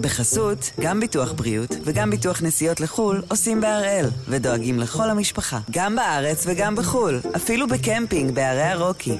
בחסות, 0.00 0.70
גם 0.80 1.00
ביטוח 1.00 1.32
בריאות 1.32 1.76
וגם 1.84 2.10
ביטוח 2.10 2.42
נסיעות 2.42 2.80
לחו"ל 2.80 3.22
עושים 3.28 3.60
בהראל, 3.60 4.06
ודואגים 4.28 4.78
לכל 4.78 5.10
המשפחה, 5.10 5.60
גם 5.70 5.96
בארץ 5.96 6.44
וגם 6.46 6.76
בחו"ל, 6.76 7.20
אפילו 7.36 7.68
בקמפינג 7.68 8.34
בערי 8.34 8.62
הרוקי. 8.62 9.16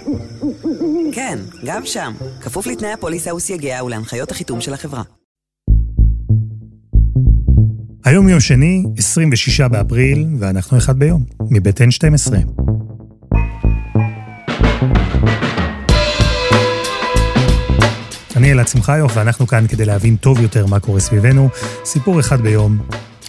כן, 1.12 1.38
גם 1.64 1.87
שם, 1.87 2.12
כפוף 2.41 2.67
לתנאי 2.67 2.93
הפוליסה 2.93 3.35
וסייגיה 3.35 3.85
ולהנחיות 3.85 4.30
החיתום 4.30 4.61
של 4.61 4.75
החברה. 4.75 5.03
היום 8.05 8.29
יום 8.29 8.41
שני, 8.41 8.84
26 8.96 9.61
באפריל, 9.61 10.27
ואנחנו 10.39 10.79
אחד 10.79 10.98
ביום, 10.98 11.25
מבית 11.50 11.80
N12. 11.80 12.32
אני 18.41 18.52
אלעד 18.52 18.68
שמחיוף, 18.68 19.12
ואנחנו 19.16 19.46
כאן 19.46 19.66
כדי 19.68 19.84
להבין 19.84 20.16
טוב 20.16 20.41
יותר 20.41 20.66
מה 20.66 20.80
קורה 20.80 21.00
סביבנו. 21.00 21.48
סיפור 21.84 22.20
אחד 22.20 22.41
ביום, 22.41 22.78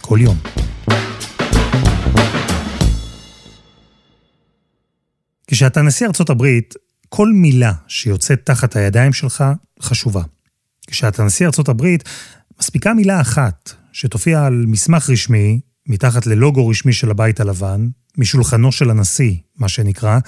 כל 0.02 0.20
יום. 0.22 0.38
כשאתה 5.48 5.82
נשיא 5.82 6.08
ארצות 6.08 6.30
הברית, 6.30 6.74
כל 7.10 7.30
מילה 7.34 7.74
שיוצאת 7.88 8.42
תחת 8.44 8.76
הידיים 8.76 9.14
שלך 9.14 9.44
חשובה. 9.82 10.22
כשאתה 10.88 11.24
נשיא 11.24 11.46
ארצות 11.46 11.70
הברית, 11.70 12.04
מספיקה 12.60 12.94
מילה 12.94 13.22
אחת 13.22 13.74
שתופיע 13.92 14.46
על 14.46 14.66
מסמך 14.68 15.10
רשמי, 15.10 15.60
מתחת 15.88 16.26
ללוגו 16.26 16.68
רשמי 16.68 16.94
של 16.94 17.12
הבית 17.12 17.40
הלבן, 17.40 17.88
משולחנו 18.18 18.72
של 18.72 18.90
הנשיא, 18.90 19.36
מה 19.58 19.70
שנקרא, 19.70 20.20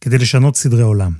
כדי 0.00 0.18
לשנות 0.18 0.56
סדרי 0.56 0.82
עולם. 0.82 1.12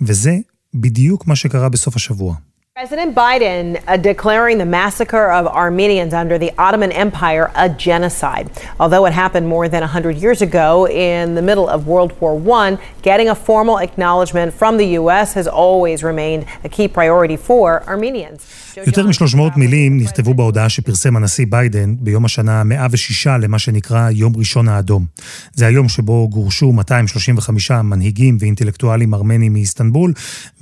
וזה 0.00 0.38
בדיוק 0.74 1.26
מה 1.26 1.36
שקרה 1.36 1.68
בסוף 1.68 1.96
השבוע. 1.96 2.45
President 2.76 3.14
Biden 3.14 3.82
uh, 3.86 3.96
declaring 3.96 4.58
the 4.58 4.66
massacre 4.66 5.30
of 5.30 5.46
Armenians 5.46 6.12
under 6.12 6.36
the 6.36 6.52
Ottoman 6.58 6.92
Empire 6.92 7.50
a 7.54 7.70
genocide. 7.70 8.50
Although 8.78 9.06
it 9.06 9.14
happened 9.14 9.48
more 9.48 9.66
than 9.66 9.80
100 9.80 10.18
years 10.18 10.42
ago 10.42 10.86
in 10.86 11.34
the 11.34 11.40
middle 11.40 11.70
of 11.70 11.86
World 11.86 12.12
War 12.20 12.38
I, 12.58 12.78
getting 13.00 13.30
a 13.30 13.34
formal 13.34 13.78
acknowledgement 13.78 14.52
from 14.52 14.76
the 14.76 14.88
U.S. 14.88 15.32
has 15.32 15.48
always 15.48 16.04
remained 16.04 16.44
a 16.64 16.68
key 16.68 16.86
priority 16.86 17.38
for 17.38 17.82
Armenians. 17.88 18.65
יותר 18.86 19.06
מ-300 19.06 19.40
מילים 19.56 19.98
נכתבו 20.00 20.34
בהודעה 20.34 20.68
שפרסם 20.68 21.16
הנשיא 21.16 21.46
ביידן 21.48 21.94
ביום 22.00 22.24
השנה 22.24 22.60
ה-106 22.60 23.28
למה 23.28 23.58
שנקרא 23.58 24.10
יום 24.10 24.36
ראשון 24.36 24.68
האדום. 24.68 25.06
זה 25.52 25.66
היום 25.66 25.88
שבו 25.88 26.28
גורשו 26.28 26.72
235 26.72 27.70
מנהיגים 27.70 28.36
ואינטלקטואלים 28.40 29.14
ארמנים 29.14 29.52
מאיסטנבול, 29.52 30.12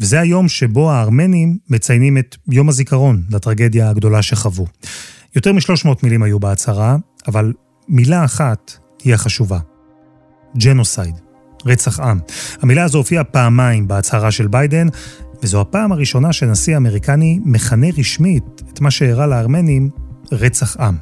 וזה 0.00 0.20
היום 0.20 0.48
שבו 0.48 0.90
הארמנים 0.90 1.58
מציינים 1.70 2.18
את 2.18 2.36
יום 2.48 2.68
הזיכרון 2.68 3.22
לטרגדיה 3.30 3.90
הגדולה 3.90 4.22
שחוו. 4.22 4.66
יותר 5.36 5.52
מ-300 5.52 5.88
מילים 6.02 6.22
היו 6.22 6.40
בהצהרה, 6.40 6.96
אבל 7.26 7.52
מילה 7.88 8.24
אחת 8.24 8.72
היא 9.04 9.14
החשובה. 9.14 9.58
genocide. 10.58 11.14
רצח 11.66 12.00
עם. 12.00 12.18
המילה 12.62 12.84
הזו 12.84 12.98
הופיעה 12.98 13.24
פעמיים 13.24 13.88
בהצהרה 13.88 14.30
של 14.30 14.46
ביידן, 14.46 14.86
וזו 15.44 15.60
הפעם 15.60 15.92
הראשונה 15.92 16.32
שנשיא 16.32 16.76
אמריקני 16.76 17.40
מכנה 17.44 17.86
רשמית 17.98 18.62
את 18.72 18.80
מה 18.80 18.90
שאירע 18.90 19.26
לארמנים 19.26 19.90
רצח 20.32 20.76
עם. 20.76 20.96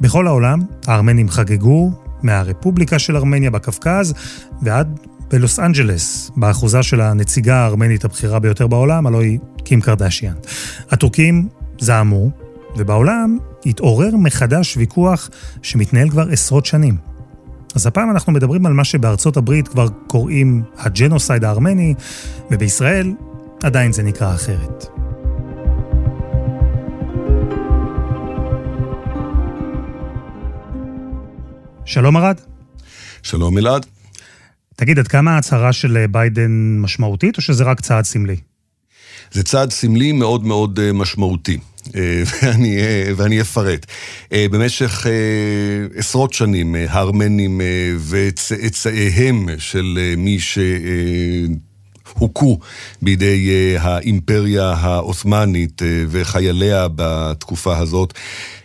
בכל 0.00 0.26
העולם 0.26 0.62
הארמנים 0.86 1.28
חגגו, 1.28 1.92
מהרפובליקה 2.22 2.98
של 2.98 3.16
ארמניה 3.16 3.50
בקווקז 3.50 4.14
ועד 4.62 4.98
בלוס 5.30 5.58
אנג'לס, 5.58 6.30
באחוזה 6.36 6.82
של 6.82 7.00
הנציגה 7.00 7.56
הארמנית 7.56 8.04
הבכירה 8.04 8.38
ביותר 8.38 8.66
בעולם, 8.66 9.06
הלוא 9.06 9.20
היא 9.20 9.38
קים 9.64 9.80
קרדשיאן. 9.80 10.34
הטורקים 10.90 11.48
זעמו, 11.78 12.30
ובעולם 12.76 13.38
התעורר 13.66 14.16
מחדש 14.16 14.76
ויכוח 14.76 15.30
שמתנהל 15.62 16.10
כבר 16.10 16.28
עשרות 16.30 16.66
שנים. 16.66 16.96
אז 17.74 17.86
הפעם 17.86 18.10
אנחנו 18.10 18.32
מדברים 18.32 18.66
על 18.66 18.72
מה 18.72 18.84
שבארצות 18.84 19.36
הברית 19.36 19.68
כבר 19.68 19.88
קוראים 20.06 20.62
ה 20.78 20.85
genocide 20.85 21.44
הארמני, 21.44 21.94
ובישראל 22.50 23.12
עדיין 23.64 23.92
זה 23.92 24.02
נקרא 24.02 24.34
אחרת. 24.34 24.86
שלום 31.84 32.16
ארד. 32.16 32.40
שלום 33.22 33.58
אלעד. 33.58 33.86
תגיד, 34.76 34.98
עד 34.98 35.08
כמה 35.08 35.34
ההצהרה 35.34 35.72
של 35.72 36.06
ביידן 36.10 36.78
משמעותית, 36.80 37.36
או 37.36 37.42
שזה 37.42 37.64
רק 37.64 37.80
צעד 37.80 38.04
סמלי? 38.04 38.36
זה 39.32 39.42
צעד 39.42 39.70
סמלי 39.70 40.12
מאוד 40.12 40.44
מאוד 40.44 40.80
אה, 40.80 40.92
משמעותי. 40.92 41.58
אה, 41.96 42.22
ואני, 42.42 42.78
אה, 42.78 43.12
ואני 43.16 43.40
אפרט. 43.40 43.86
במשך 44.34 45.06
עשרות 45.94 46.32
שנים, 46.32 46.74
הארמנים 46.88 47.60
וצאצאיהם 48.10 49.48
של 49.58 50.14
מי 50.16 50.40
ש... 50.40 50.58
הוכו 52.18 52.58
בידי 53.02 53.74
האימפריה 53.78 54.72
העות'מאנית 54.72 55.82
וחייליה 56.08 56.86
בתקופה 56.96 57.78
הזאת. 57.78 58.14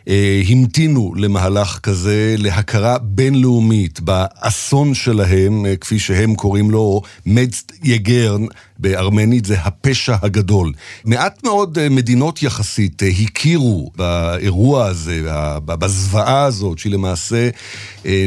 אה, 0.10 0.42
המתינו 0.50 1.14
למהלך 1.16 1.80
כזה, 1.84 2.36
להכרה 2.38 2.98
בינלאומית 2.98 4.00
באסון 4.00 4.94
שלהם, 4.94 5.66
אה, 5.66 5.76
כפי 5.76 6.00
שהם 6.00 6.36
קוראים 6.36 6.72
לו, 6.72 7.02
מדסט 7.26 7.72
יגרן 7.84 8.46
בארמנית, 8.80 9.46
זה 9.46 9.60
הפשע 9.60 10.16
הגדול. 10.22 10.74
מעט 11.06 11.44
מאוד 11.44 11.78
אה, 11.78 11.90
מדינות 11.90 12.44
יחסית 12.44 13.02
הכירו 13.24 13.92
באירוע 13.96 14.86
הזה, 14.86 15.22
בזוועה 15.66 16.44
הזאת, 16.44 16.80
שהיא 16.80 16.94
למעשה 16.94 17.50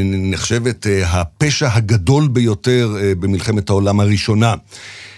נחשבת 0.05 0.87
הפשע 1.06 1.69
הגדול 1.72 2.28
ביותר 2.28 2.97
במלחמת 3.19 3.71
העולם 3.71 4.00
הראשונה. 4.00 4.55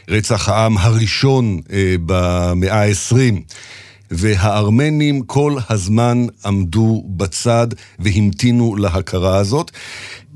רצח 0.09 0.49
העם 0.49 0.79
הראשון 0.79 1.61
במאה 2.07 2.83
ה-20. 2.83 3.55
והארמנים 4.17 5.23
כל 5.23 5.57
הזמן 5.71 6.27
עמדו 6.45 7.05
בצד 7.07 7.69
והמתינו 7.99 8.77
להכרה 8.77 9.37
הזאת. 9.37 9.71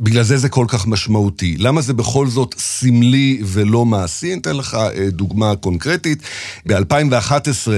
בגלל 0.00 0.22
זה 0.22 0.36
זה 0.36 0.48
כל 0.48 0.64
כך 0.68 0.86
משמעותי. 0.86 1.56
למה 1.58 1.80
זה 1.80 1.92
בכל 1.92 2.26
זאת 2.26 2.54
סמלי 2.58 3.40
ולא 3.44 3.84
מעשי? 3.84 4.32
אני 4.32 4.40
אתן 4.40 4.56
לך 4.56 4.74
אה, 4.74 5.10
דוגמה 5.10 5.56
קונקרטית. 5.56 6.22
ב-2011 6.66 7.32
אה, 7.72 7.74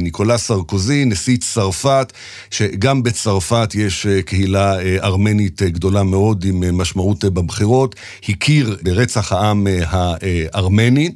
ניקולס 0.00 0.42
סרקוזי, 0.46 1.04
נשיא 1.04 1.36
צרפת, 1.36 2.12
שגם 2.50 3.02
בצרפת 3.02 3.74
יש 3.74 4.06
אה, 4.06 4.22
קהילה 4.22 4.74
ארמנית 5.02 5.62
גדולה 5.62 6.02
מאוד 6.02 6.44
עם 6.44 6.78
משמעות 6.78 7.24
בבחירות, 7.24 7.96
הכיר 8.28 8.76
ברצח 8.82 9.32
העם 9.32 9.66
הארמני. 9.90 11.10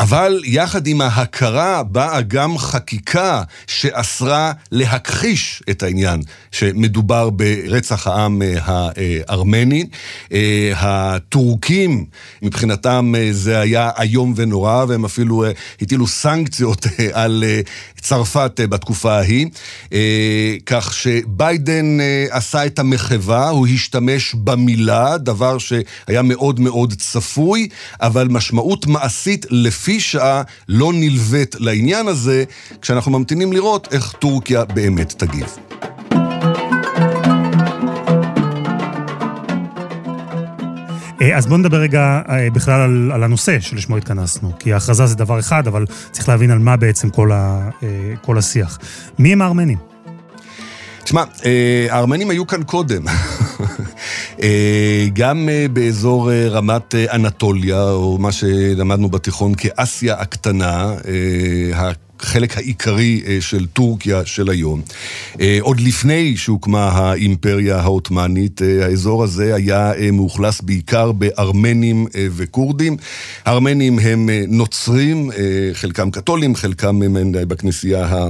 אבל 0.00 0.40
יחד 0.44 0.86
עם 0.86 1.00
ההכרה 1.00 1.82
באה 1.82 2.20
גם 2.20 2.58
חקיקה 2.58 3.42
שאסרה 3.66 4.52
להכחיש 4.72 5.62
את 5.70 5.82
העניין 5.82 6.20
שמדובר 6.50 7.30
ברצח 7.30 8.06
העם 8.06 8.42
אה, 8.42 8.54
הארמני. 9.28 9.86
אה, 10.32 10.72
הטורקים, 10.76 12.04
מבחינתם 12.42 13.14
אה, 13.18 13.28
זה 13.32 13.60
היה 13.60 13.90
איום 14.00 14.32
ונורא, 14.36 14.84
והם 14.88 15.04
אפילו 15.04 15.44
הטילו 15.82 16.06
סנקציות 16.06 16.86
על 17.12 17.44
צרפת 18.00 18.60
בתקופה 18.68 19.12
ההיא. 19.12 19.46
כך 20.66 20.94
שביידן 20.94 21.98
עשה 22.30 22.66
את 22.66 22.78
המחווה, 22.78 23.48
הוא 23.48 23.66
השתמש 23.66 24.34
במילה, 24.34 25.18
דבר 25.18 25.58
שהיה 25.58 26.22
מאוד 26.22 26.60
מאוד 26.60 26.94
צפוי, 26.98 27.68
אבל 28.00 28.28
משמעות 28.28 28.86
מעשית 28.86 29.46
לפי... 29.50 29.89
לפי 29.90 30.00
שעה 30.00 30.42
לא 30.68 30.92
נלווית 30.94 31.56
לעניין 31.58 32.08
הזה, 32.08 32.44
כשאנחנו 32.82 33.12
ממתינים 33.12 33.52
לראות 33.52 33.88
איך 33.92 34.12
טורקיה 34.18 34.64
באמת 34.64 35.14
תגיב. 35.18 35.46
אה, 41.22 41.36
אז 41.36 41.46
בואו 41.46 41.58
נדבר 41.58 41.76
רגע 41.76 42.20
אה, 42.28 42.50
בכלל 42.50 42.80
על, 42.80 43.12
על 43.14 43.22
הנושא 43.22 43.60
שלשמו 43.60 43.96
התכנסנו, 43.96 44.52
כי 44.58 44.72
ההכרזה 44.72 45.06
זה 45.06 45.14
דבר 45.14 45.38
אחד, 45.38 45.66
אבל 45.66 45.86
צריך 46.10 46.28
להבין 46.28 46.50
על 46.50 46.58
מה 46.58 46.76
בעצם 46.76 47.10
כל, 47.10 47.32
ה, 47.32 47.70
אה, 47.82 47.88
כל 48.22 48.38
השיח. 48.38 48.78
מי 49.18 49.32
הם 49.32 49.42
הארמנים? 49.42 49.78
תשמע, 51.04 51.24
הארמנים 51.90 52.30
היו 52.30 52.46
כאן 52.46 52.62
קודם. 52.62 53.02
אה, 54.42 55.06
גם 55.12 55.48
אה, 55.48 55.66
באזור 55.72 56.32
אה, 56.32 56.48
רמת 56.48 56.94
אנטוליה, 56.94 57.90
או 57.90 58.18
מה 58.18 58.32
שלמדנו 58.32 59.08
בתיכון 59.08 59.52
כאסיה 59.54 60.14
הקטנה, 60.14 60.94
החלק 61.74 62.56
העיקרי 62.56 63.22
של 63.40 63.66
טורקיה 63.66 64.24
של 64.24 64.50
היום. 64.50 64.82
עוד 65.60 65.80
לפני 65.80 66.36
שהוקמה 66.36 66.88
האימפריה 66.88 67.80
העות'מאנית, 67.80 68.60
האזור 68.82 69.24
הזה 69.24 69.54
היה 69.54 69.92
מאוכלס 70.12 70.60
בעיקר 70.60 71.12
בארמנים 71.12 72.06
וכורדים. 72.14 72.96
הארמנים 73.44 73.98
הם 73.98 74.28
נוצרים, 74.48 75.30
חלקם 75.72 76.10
קתולים, 76.10 76.54
חלקם 76.54 77.02
הם 77.02 77.32
בכנסייה 77.32 78.04
ה... 78.04 78.26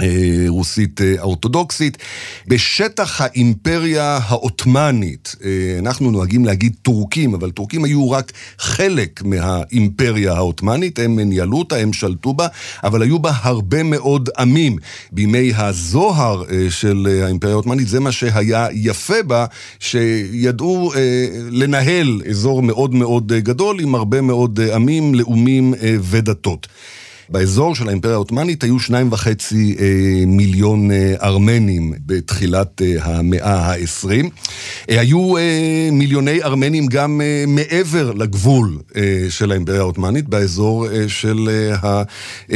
אה, 0.00 0.44
רוסית 0.48 1.00
אה, 1.00 1.14
אורתודוקסית. 1.20 1.98
בשטח 2.46 3.20
האימפריה 3.20 4.18
העות'מאנית, 4.22 5.36
אה, 5.44 5.50
אנחנו 5.78 6.10
נוהגים 6.10 6.44
להגיד 6.44 6.76
טורקים, 6.82 7.34
אבל 7.34 7.50
טורקים 7.50 7.84
היו 7.84 8.10
רק 8.10 8.32
חלק 8.58 9.22
מהאימפריה 9.24 10.32
העות'מאנית, 10.32 10.98
הם 10.98 11.20
ניהלו 11.20 11.58
אותה, 11.58 11.76
הם 11.76 11.92
שלטו 11.92 12.34
בה, 12.34 12.46
אבל 12.84 13.02
היו 13.02 13.18
בה 13.18 13.32
הרבה 13.42 13.82
מאוד 13.82 14.28
עמים. 14.38 14.78
בימי 15.12 15.52
הזוהר 15.56 16.44
של 16.70 17.22
האימפריה 17.24 17.54
העות'מאנית, 17.54 17.88
זה 17.88 18.00
מה 18.00 18.12
שהיה 18.12 18.68
יפה 18.72 19.22
בה, 19.22 19.46
שידעו 19.78 20.92
לנהל 21.50 22.20
אזור 22.30 22.62
מאוד 22.62 22.94
מאוד 22.94 23.32
גדול 23.32 23.80
עם 23.80 23.94
הרבה 23.94 24.20
מאוד 24.20 24.60
עמים, 24.60 25.14
לאומים 25.14 25.74
ודתות. 26.00 26.66
באזור 27.28 27.74
של 27.74 27.88
האימפריה 27.88 28.14
העות'מאנית 28.14 28.64
היו 28.64 28.80
שניים 28.80 29.12
וחצי 29.12 29.76
אה, 29.80 30.26
מיליון 30.26 30.90
אה, 30.90 31.14
ארמנים 31.22 31.92
בתחילת 32.06 32.82
אה, 32.82 33.04
המאה 33.04 33.54
העשרים. 33.54 34.30
אה, 34.90 35.00
היו 35.00 35.36
אה, 35.36 35.88
מיליוני 35.92 36.42
ארמנים 36.42 36.86
גם 36.86 37.20
אה, 37.20 37.44
מעבר 37.46 38.12
לגבול 38.12 38.78
אה, 38.96 39.26
של 39.28 39.50
האימפריה 39.52 39.80
העות'מאנית, 39.80 40.28
באזור 40.28 40.86
אה, 40.88 41.08
של 41.08 41.48
אה, 41.82 42.02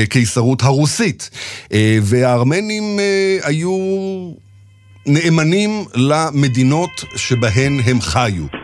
הקיסרות 0.03 0.63
הרוסית. 0.63 1.31
אה, 1.73 1.99
והארמנים 2.03 2.99
אה, 3.01 3.39
היו 3.43 3.71
נאמנים 5.07 5.85
למדינות 5.95 7.05
שבהן 7.17 7.81
הם 7.85 8.01
חיו. 8.01 8.60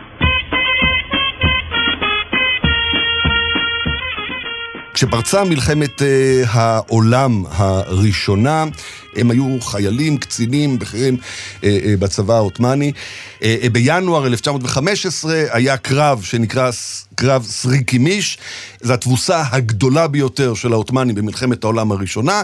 כשפרצה 4.97 5.43
מלחמת 5.43 6.01
אה, 6.01 6.43
העולם 6.47 7.43
הראשונה, 7.49 8.65
הם 9.15 9.31
היו 9.31 9.57
חיילים, 9.61 10.17
קצינים, 10.17 10.79
בכירים 10.79 11.17
אה, 11.63 11.79
אה, 11.85 11.93
בצבא 11.99 12.35
העות'מאני. 12.35 12.91
בינואר 13.71 14.27
1915 14.27 15.43
היה 15.51 15.77
קרב 15.77 16.21
שנקרא 16.23 16.69
קרב 17.15 17.45
סריקימיש, 17.45 18.37
זו 18.81 18.93
התבוסה 18.93 19.43
הגדולה 19.51 20.07
ביותר 20.07 20.53
של 20.53 20.73
העות'מאנים 20.73 21.15
במלחמת 21.15 21.63
העולם 21.63 21.91
הראשונה, 21.91 22.41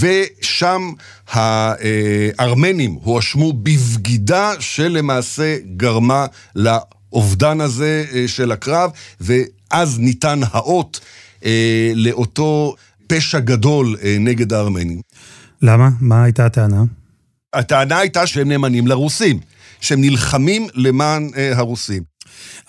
ושם 0.00 0.92
הארמנים 1.30 2.98
הואשמו 3.02 3.52
בבגידה 3.52 4.52
שלמעשה 4.60 5.56
גרמה 5.76 6.26
לאובדן 6.56 7.60
הזה 7.60 8.04
של 8.26 8.52
הקרב, 8.52 8.90
ואז 9.20 9.98
ניתן 9.98 10.40
האות. 10.52 11.00
אה, 11.44 11.92
לאותו 11.94 12.74
פשע 13.06 13.38
גדול 13.38 13.96
אה, 14.02 14.16
נגד 14.20 14.52
הארמנים. 14.52 15.00
למה? 15.62 15.90
מה 16.00 16.24
הייתה 16.24 16.46
הטענה? 16.46 16.84
הטענה 17.52 17.98
הייתה 17.98 18.26
שהם 18.26 18.48
נאמנים 18.48 18.86
לרוסים, 18.86 19.38
שהם 19.80 20.00
נלחמים 20.00 20.66
למען 20.74 21.30
אה, 21.36 21.58
הרוסים. 21.58 22.02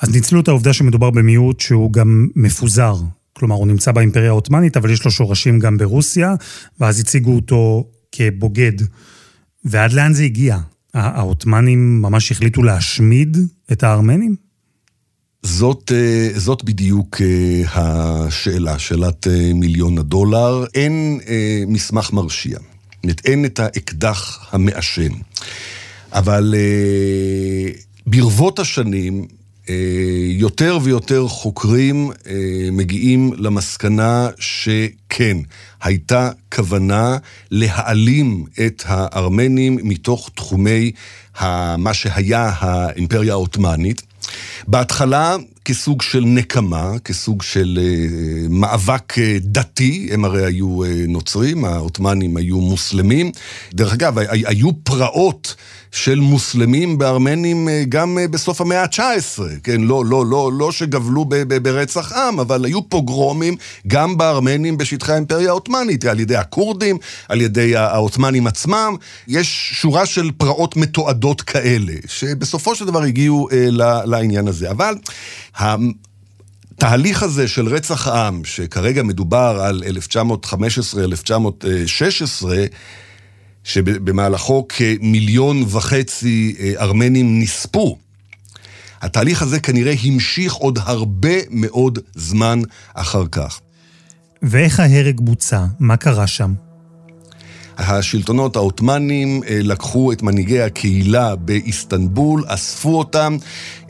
אז 0.01 0.16
ניצלו 0.16 0.39
את 0.39 0.48
העובדה 0.48 0.74
שמדובר 0.74 1.10
במיעוט 1.10 1.60
שהוא 1.60 1.94
גם 1.94 2.27
מפוזר. 2.36 2.95
כלומר, 3.33 3.56
הוא 3.56 3.68
נמצא 3.68 3.92
באימפריה 3.92 4.30
העות'מאנית, 4.30 4.77
אבל 4.77 4.89
יש 4.89 5.06
לו 5.06 5.12
שורשים 5.12 5.60
גם 5.60 5.77
ברוסיה, 5.77 6.36
ואז 6.80 7.00
הציגו 7.00 7.36
אותו 7.36 7.89
כבוגד. 8.12 8.74
ועד 9.66 9.94
לאן 9.94 10.13
זה 10.13 10.24
הגיע? 10.24 10.57
העות'מאנים 10.94 12.01
ממש 12.01 12.31
החליטו 12.31 12.63
להשמיד 12.63 13.38
את 13.72 13.83
הארמנים? 13.83 14.44
זאת, 15.45 15.92
אה, 15.95 16.39
זאת 16.39 16.63
בדיוק 16.63 17.21
אה, 17.21 17.62
השאלה, 17.74 18.80
שאלת 18.80 19.27
אה, 19.27 19.51
מיליון 19.53 19.97
הדולר. 19.97 20.65
אין 20.74 21.19
מסמך 21.68 22.13
מרשיע. 22.13 22.57
אין 23.25 23.45
את 23.45 23.59
האקדח 23.59 24.47
המעשן. 24.51 25.12
אבל 26.13 26.56
ברבות 28.07 28.59
השנים, 28.59 29.27
יותר 30.30 30.77
ויותר 30.83 31.27
חוקרים 31.27 32.12
מגיעים 32.71 33.33
למסקנה 33.38 34.30
שכן, 34.39 35.38
הייתה 35.81 36.31
כוונה 36.56 37.18
להעלים 37.51 38.45
את 38.65 38.83
הארמנים 38.86 39.77
מתוך 39.83 40.30
תחומי 40.36 40.91
מה 41.77 41.94
שהיה 41.94 42.51
האימפריה 42.59 43.33
העות'מאנית. 43.33 44.01
בהתחלה 44.68 45.36
כסוג 45.65 46.01
של 46.01 46.24
נקמה, 46.25 46.92
כסוג 47.03 47.42
של 47.42 47.80
uh, 47.81 48.47
מאבק 48.50 49.13
uh, 49.13 49.19
דתי, 49.39 50.09
הם 50.12 50.25
הרי 50.25 50.45
היו 50.45 50.86
uh, 50.86 50.88
נוצרים, 51.07 51.65
העות'מאנים 51.65 52.38
היו 52.38 52.57
מוסלמים. 52.57 53.31
דרך 53.74 53.94
אגב, 53.94 54.18
היו 54.19 54.69
פרעות 54.83 55.56
של 55.95 56.19
מוסלמים 56.19 56.97
בארמנים 56.97 57.68
uh, 57.68 57.71
גם 57.89 58.18
uh, 58.18 58.27
בסוף 58.27 58.62
המאה 58.62 58.81
ה-19, 58.81 59.42
כן? 59.63 59.81
לא, 59.81 60.06
לא, 60.06 60.25
לא, 60.25 60.51
לא 60.53 60.71
שגבלו 60.71 61.25
ב- 61.25 61.36
ב- 61.36 61.57
ברצח 61.57 62.12
עם, 62.12 62.39
אבל 62.39 62.65
היו 62.65 62.89
פוגרומים 62.89 63.56
גם 63.88 64.18
בארמנים 64.18 64.77
בשטחי 64.77 65.12
האימפריה 65.12 65.50
העות'מאנית, 65.50 66.06
על 66.06 66.19
ידי 66.19 66.36
הכורדים, 66.36 66.97
על 67.30 67.42
ידי 67.42 67.75
העות'מאנים 67.75 68.47
עצמם. 68.47 68.95
יש 69.27 69.71
שורה 69.74 70.06
של 70.06 70.31
פרעות 70.38 70.77
מתועדות 70.77 71.42
כאלה, 71.42 71.94
שבסופו 72.07 72.75
של 72.75 72.86
דבר 72.86 73.01
הגיעו 73.01 73.50
uh, 73.50 73.53
לעניין 74.06 74.48
הזה. 74.48 74.71
אבל... 74.71 74.95
התהליך 76.77 77.24
הזה 77.24 77.48
של 77.48 77.68
רצח 77.68 78.07
העם, 78.07 78.41
שכרגע 78.45 79.03
מדובר 79.03 79.57
על 79.62 79.83
1915-1916, 80.13 80.15
שבמהלכו 83.65 84.65
כמיליון 84.69 85.63
וחצי 85.67 86.56
אה, 86.59 86.73
ארמנים 86.79 87.39
נספו, 87.39 87.97
התהליך 89.01 89.41
הזה 89.41 89.59
כנראה 89.59 89.94
המשיך 90.03 90.53
עוד 90.53 90.79
הרבה 90.81 91.35
מאוד 91.50 92.00
זמן 92.15 92.62
אחר 92.94 93.27
כך. 93.31 93.59
ואיך 94.41 94.79
ההרג 94.79 95.19
בוצע? 95.19 95.65
מה 95.79 95.97
קרה 95.97 96.27
שם? 96.27 96.53
השלטונות 97.77 98.56
העות'מאנים 98.56 99.42
אה, 99.48 99.60
לקחו 99.63 100.12
את 100.12 100.24
מנהיגי 100.24 100.62
הקהילה 100.62 101.36
באיסטנבול, 101.36 102.44
אספו 102.48 102.98
אותם 102.98 103.38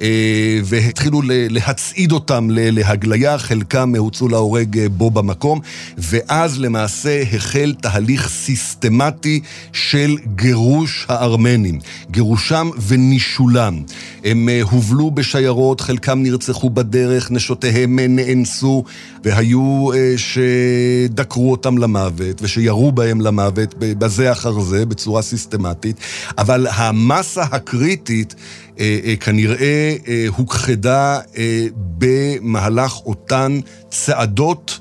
אה, 0.02 0.60
והתחילו 0.64 1.22
להצעיד 1.26 2.12
אותם 2.12 2.48
להגליה, 2.52 3.38
חלקם 3.38 3.96
הוצאו 3.96 4.28
להורג 4.28 4.80
אה, 4.80 4.90
בו 4.90 5.12
במקום, 5.12 5.60
ואז 5.98 6.60
למעשה 6.60 7.24
החל 7.34 7.76
תהליך 7.82 8.30
סיסטמטי 8.30 9.40
של 9.74 10.18
גירוש 10.36 11.06
הארמנים, 11.10 11.80
גירושם 12.12 12.70
ונישולם. 12.88 13.84
הם 14.26 14.50
הובלו 14.62 15.12
בשיירות, 15.12 15.82
חלקם 15.82 16.24
נרצחו 16.24 16.70
בדרך, 16.70 17.32
נשותיהם 17.32 18.00
נאנסו, 18.00 18.84
והיו 19.24 19.90
שדקרו 20.18 21.52
אותם 21.52 21.78
למוות 21.78 22.42
ושירו 22.42 22.92
בהם 22.92 23.22
למוות. 23.22 23.76
בזה 23.78 24.32
אחר 24.32 24.60
זה, 24.60 24.86
בצורה 24.86 25.22
סיסטמטית, 25.22 25.96
אבל 26.38 26.68
המסה 26.72 27.44
הקריטית 27.44 28.36
אה, 28.80 29.00
אה, 29.06 29.16
כנראה 29.16 29.96
אה, 30.08 30.26
הוכחדה 30.38 31.20
אה, 31.38 31.66
במהלך 31.98 32.98
אותן 33.06 33.60
צעדות 33.90 34.80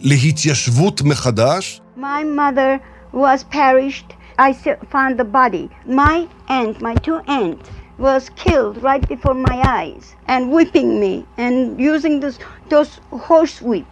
להתיישבות 0.00 1.02
מחדש. 1.02 1.80
My 1.98 2.22
mother 2.36 2.80
was 3.14 3.44
perished. 3.50 4.12
I 4.38 4.52
found 4.92 5.18
the 5.18 5.24
body. 5.24 5.70
My 5.86 6.26
aunt, 6.48 6.82
my 6.82 6.94
two 7.06 7.18
aunts, 7.26 7.68
was 7.98 8.30
killed 8.30 8.82
right 8.82 9.06
before 9.08 9.34
my 9.34 9.62
eyes 9.64 10.14
and 10.28 10.50
whipping 10.50 11.00
me 11.00 11.26
and 11.36 11.80
using 11.80 12.20
this, 12.20 12.38
those 12.68 13.00
horse 13.10 13.62
whip. 13.62 13.86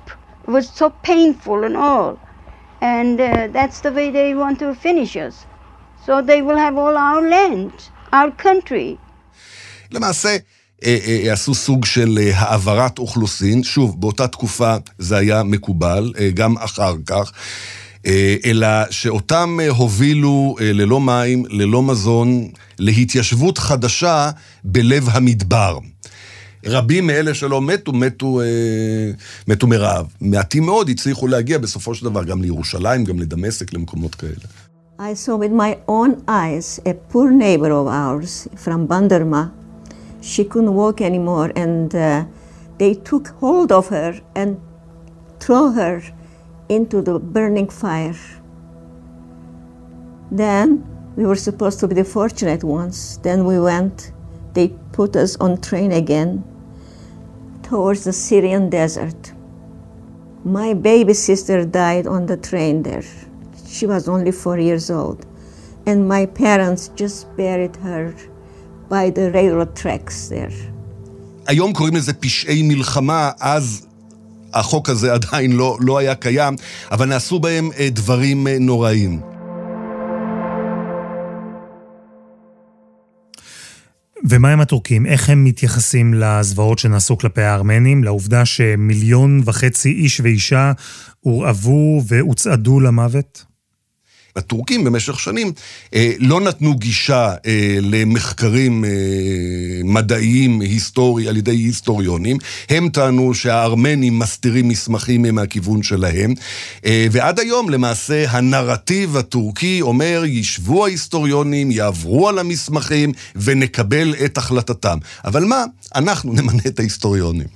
It 0.47 0.51
was 0.51 0.69
so 0.69 0.91
painful 0.91 1.65
and 1.65 1.77
all. 1.77 2.19
and 2.85 3.21
uh, 3.21 3.27
that's 3.57 3.79
the 3.81 3.93
way 3.97 4.07
they 4.11 4.31
want 4.35 4.59
to 4.59 4.69
finish 4.87 5.13
us. 5.17 5.37
So 6.05 6.13
they 6.31 6.41
will 6.47 6.61
have 6.67 6.77
all 6.77 6.97
our 6.97 7.23
land, 7.37 7.73
our 8.13 8.31
country. 8.31 8.99
אה, 10.85 10.99
אה, 11.07 11.33
עשו 11.33 11.55
סוג 11.55 11.85
של 11.85 12.19
אה, 12.19 12.39
העברת 12.39 12.99
אוכלוסין. 12.99 13.63
שוב, 13.63 14.01
באותה 14.01 14.29
תקופה 14.29 14.77
זה 14.99 15.17
היה 15.17 15.43
מקובל, 15.43 16.13
גם 16.35 16.59
אחר 16.59 16.95
כך. 17.07 17.33
אלא 18.45 18.69
שאותם 18.91 19.59
הובילו 19.69 20.57
ללא 20.61 21.01
מים, 21.01 21.45
ללא 21.49 21.83
מזון, 21.83 22.49
להתיישבות 22.79 23.59
חדשה 23.59 24.31
בלב 24.65 25.09
המדבר. 25.13 25.79
רבים 26.67 27.07
מאלה 27.07 27.35
שלא 27.35 27.63
מתו, 27.63 27.93
מתו, 27.93 28.41
אה, 28.41 28.47
מתו 29.49 29.67
מרעב. 29.67 30.07
מעטים 30.21 30.67
מאוד 30.67 30.89
הצליחו 30.89 31.27
להגיע 31.27 31.59
בסופו 31.59 31.95
של 31.95 32.05
דבר 32.05 32.25
גם 32.25 32.43
לירושלים, 32.43 33.05
גם 33.05 33.19
לדמשק, 33.19 33.73
למקומות 33.73 34.15
כאלה. 34.15 34.33
I 34.99 35.13
saw 35.15 35.37
with 35.37 35.53
my 35.53 35.75
own 35.89 36.13
eyes 36.29 36.81
a 36.87 36.95
poor 37.13 37.31
neighbor 37.31 37.71
of 37.81 37.87
ours 37.89 38.49
from 38.65 38.87
Bandarma. 38.87 39.51
She 40.23 40.45
couldn't 40.45 40.75
walk 40.83 41.01
anymore 41.01 41.51
and 41.57 41.95
uh, 41.95 42.23
they 42.79 42.95
took 43.11 43.27
hold 43.41 43.73
of 43.73 43.89
her 43.89 44.13
and 44.37 44.51
threw 45.41 45.73
her 45.79 45.97
into 46.70 47.02
the 47.02 47.20
burning 47.20 47.70
fire. 47.70 48.20
Then 50.32 50.68
we 51.16 51.26
were 51.26 51.36
supposed 51.36 51.80
to 51.82 51.88
be 51.88 51.96
the 51.96 52.06
fortunate 52.06 52.64
ones. 52.64 53.18
Then 53.24 53.46
we 53.46 53.60
went, 53.60 54.12
they 54.54 54.70
put 54.92 55.16
us 55.16 55.36
on 55.38 55.60
train 55.62 55.92
again 55.92 56.44
towards 57.64 58.04
the 58.04 58.14
Syrian 58.14 58.70
desert. 58.70 59.34
My 60.46 60.74
baby 60.74 61.14
sister 61.14 61.66
died 61.66 62.08
on 62.08 62.26
the 62.26 62.38
train 62.38 62.84
there. 62.84 63.04
She 63.68 63.86
was 63.86 64.08
only 64.08 64.32
four 64.32 64.58
years 64.60 64.90
old. 64.90 65.26
And 65.86 66.08
my 66.08 66.26
parents 66.26 66.90
just 66.96 67.36
buried 67.36 67.76
her 67.78 68.14
by 68.90 69.10
the 69.10 69.32
railroad 69.32 69.76
tracks 69.76 70.30
there. 70.30 70.54
היום 71.48 71.74
קוראים 71.74 71.96
לזה 71.96 72.14
פשעי 72.14 72.64
מלחמה, 72.64 73.32
אז 73.40 73.88
החוק 74.55 74.89
הזה 74.89 75.13
עדיין 75.13 75.53
לא, 75.53 75.77
לא 75.81 75.99
היה 75.99 76.15
קיים, 76.15 76.55
אבל 76.91 77.07
נעשו 77.07 77.39
בהם 77.39 77.71
דברים 77.93 78.47
נוראים. 78.49 79.21
ומה 84.29 84.53
עם 84.53 84.61
הטורקים? 84.61 85.07
איך 85.07 85.31
הם 85.31 85.45
מתייחסים 85.45 86.15
לזוועות 86.15 86.79
שנעשו 86.79 87.19
כלפי 87.19 87.43
הארמנים? 87.43 88.05
לעובדה 88.05 88.45
שמיליון 88.45 89.41
וחצי 89.45 89.93
איש 89.93 90.21
ואישה 90.21 90.73
הורעבו 91.21 92.03
והוצעדו 92.07 92.81
למוות? 92.81 93.54
הטורקים 94.37 94.85
במשך 94.85 95.21
שנים 95.21 95.53
אה, 95.95 96.13
לא 96.19 96.41
נתנו 96.41 96.75
גישה 96.75 97.35
אה, 97.47 97.79
למחקרים 97.81 98.85
אה, 98.85 98.91
מדעיים, 99.85 100.61
היסטורי, 100.61 101.29
על 101.29 101.37
ידי 101.37 101.51
היסטוריונים. 101.51 102.39
הם 102.69 102.89
טענו 102.89 103.35
שהארמנים 103.35 104.19
מסתירים 104.19 104.69
מסמכים 104.69 105.23
מהכיוון 105.23 105.83
שלהם. 105.83 106.35
ועד 107.11 107.41
היום 107.41 107.71
למעשה 107.71 108.31
הנרטיב 108.31 109.17
הטורקי 109.17 109.83
אומר, 109.83 110.23
ישבו 110.27 110.85
ההיסטוריונים, 110.85 111.71
יעברו 111.71 112.29
על 112.29 112.39
המסמכים 112.39 113.13
ונקבל 113.37 114.15
את 114.25 114.39
החלטתם. 114.39 114.99
אבל 115.25 115.45
מה? 115.45 115.65
אנחנו 115.95 116.33
נמנה 116.33 116.63
את 116.67 116.79
ההיסטוריונים. 116.79 117.47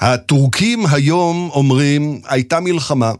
הטורקים 0.00 0.86
היום 0.86 1.50
אומרים, 1.52 2.20
הייתה 2.24 2.60
מלחמה. 2.60 3.12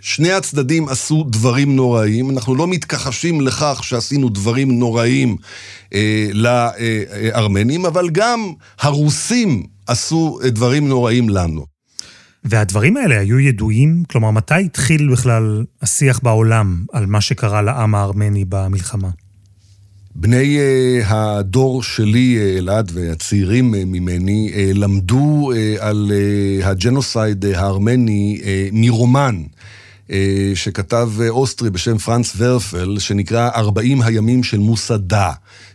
שני 0.00 0.32
הצדדים 0.32 0.88
עשו 0.88 1.24
דברים 1.28 1.76
נוראים, 1.76 2.30
אנחנו 2.30 2.54
לא 2.54 2.68
מתכחשים 2.68 3.40
לכך 3.40 3.80
שעשינו 3.82 4.28
דברים 4.28 4.78
נוראים 4.78 5.36
אה, 5.94 6.28
לארמנים, 6.32 7.86
אבל 7.86 8.10
גם 8.10 8.52
הרוסים 8.80 9.62
עשו 9.86 10.38
דברים 10.44 10.88
נוראים 10.88 11.28
לנו. 11.28 11.66
והדברים 12.44 12.96
האלה 12.96 13.20
היו 13.20 13.40
ידועים? 13.40 14.02
כלומר, 14.10 14.30
מתי 14.30 14.64
התחיל 14.64 15.12
בכלל 15.12 15.64
השיח 15.82 16.20
בעולם 16.22 16.84
על 16.92 17.06
מה 17.06 17.20
שקרה 17.20 17.62
לעם 17.62 17.94
הארמני 17.94 18.44
במלחמה? 18.48 19.08
בני 20.14 20.58
uh, 20.58 21.04
הדור 21.12 21.82
שלי, 21.82 22.38
uh, 22.38 22.58
אלעד, 22.58 22.90
והצעירים 22.94 23.74
uh, 23.74 23.76
ממני, 23.86 24.50
uh, 24.52 24.78
למדו 24.78 25.52
uh, 25.52 25.82
על 25.82 26.10
uh, 26.10 26.66
הג'נוסייד 26.66 27.44
הארמני 27.44 28.40
uh, 28.40 28.46
מרומן. 28.72 29.42
אה, 30.10 30.52
שכתב 30.54 31.10
אה, 31.20 31.28
אוסטרי 31.28 31.70
בשם 31.70 31.98
פרנס 31.98 32.32
ורפל, 32.36 32.96
שנקרא 32.98 33.50
40 33.54 34.02
הימים 34.02 34.42
של 34.42 34.58
מוסא 34.58 34.96
דא. 34.96 35.30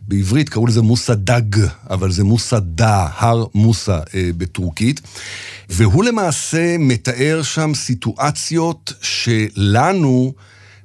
בעברית 0.08 0.50
קראו 0.50 0.68
לזה 0.68 0.82
מוסא 0.82 1.14
דג, 1.14 1.66
אבל 1.90 2.12
זה 2.12 2.24
מוסא 2.24 2.60
דא, 2.60 3.08
הר 3.18 3.46
מוסא 3.56 4.00
אה, 4.16 4.30
בטורקית. 4.38 5.02
והוא 5.70 6.04
למעשה 6.04 6.76
מתאר 6.80 7.42
שם 7.44 7.72
סיטואציות 7.74 8.94
שלנו 9.02 10.34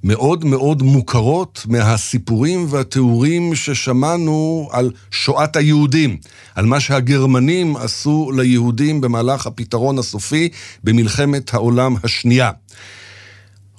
מאוד 0.05 0.45
מאוד 0.45 0.83
מוכרות 0.83 1.67
מהסיפורים 1.69 2.67
והתיאורים 2.71 3.55
ששמענו 3.55 4.69
על 4.73 4.91
שואת 5.11 5.57
היהודים, 5.57 6.17
על 6.55 6.67
מה 6.67 6.81
שהגרמנים 6.81 7.77
עשו 7.77 8.31
ליהודים 8.37 9.01
במהלך 9.01 9.47
הפתרון 9.47 9.99
הסופי 9.99 10.49
במלחמת 10.85 11.55
העולם 11.55 11.95
השנייה. 12.05 12.51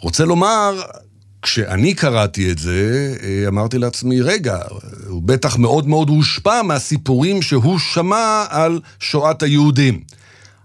רוצה 0.02 0.26
לומר, 0.26 0.82
כשאני 1.42 1.94
קראתי 1.94 2.52
את 2.52 2.58
זה, 2.58 3.16
אה, 3.24 3.48
אמרתי 3.48 3.78
לעצמי, 3.78 4.22
רגע, 4.22 4.58
הוא 5.08 5.22
בטח 5.26 5.58
מאוד 5.58 5.88
מאוד 5.88 6.10
הושפע 6.10 6.62
מהסיפורים 6.62 7.42
שהוא 7.42 7.80
שמע 7.80 8.46
על 8.50 8.80
שואת 9.00 9.44
היהודים. 9.44 10.00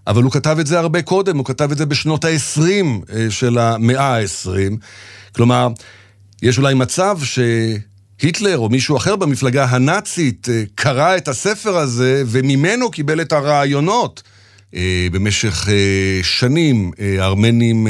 אבל 0.07 0.23
הוא 0.23 0.31
כתב 0.31 0.57
את 0.59 0.67
זה 0.67 0.79
הרבה 0.79 1.01
קודם, 1.01 1.37
הוא 1.37 1.45
כתב 1.45 1.71
את 1.71 1.77
זה 1.77 1.85
בשנות 1.85 2.25
ה-20 2.25 2.61
אה, 3.13 3.25
של 3.29 3.57
המאה 3.57 4.17
ה-20. 4.17 4.75
כלומר, 5.35 5.67
יש 6.41 6.57
אולי 6.57 6.73
מצב 6.73 7.19
שהיטלר 7.23 8.57
או 8.57 8.69
מישהו 8.69 8.97
אחר 8.97 9.15
במפלגה 9.15 9.65
הנאצית 9.65 10.49
אה, 10.49 10.63
קרא 10.75 11.17
את 11.17 11.27
הספר 11.27 11.77
הזה 11.77 12.23
וממנו 12.25 12.91
קיבל 12.91 13.21
את 13.21 13.31
הרעיונות. 13.33 14.23
אה, 14.75 15.07
במשך 15.11 15.69
אה, 15.69 16.19
שנים 16.23 16.91
אה, 16.99 17.15
הארמנים 17.23 17.87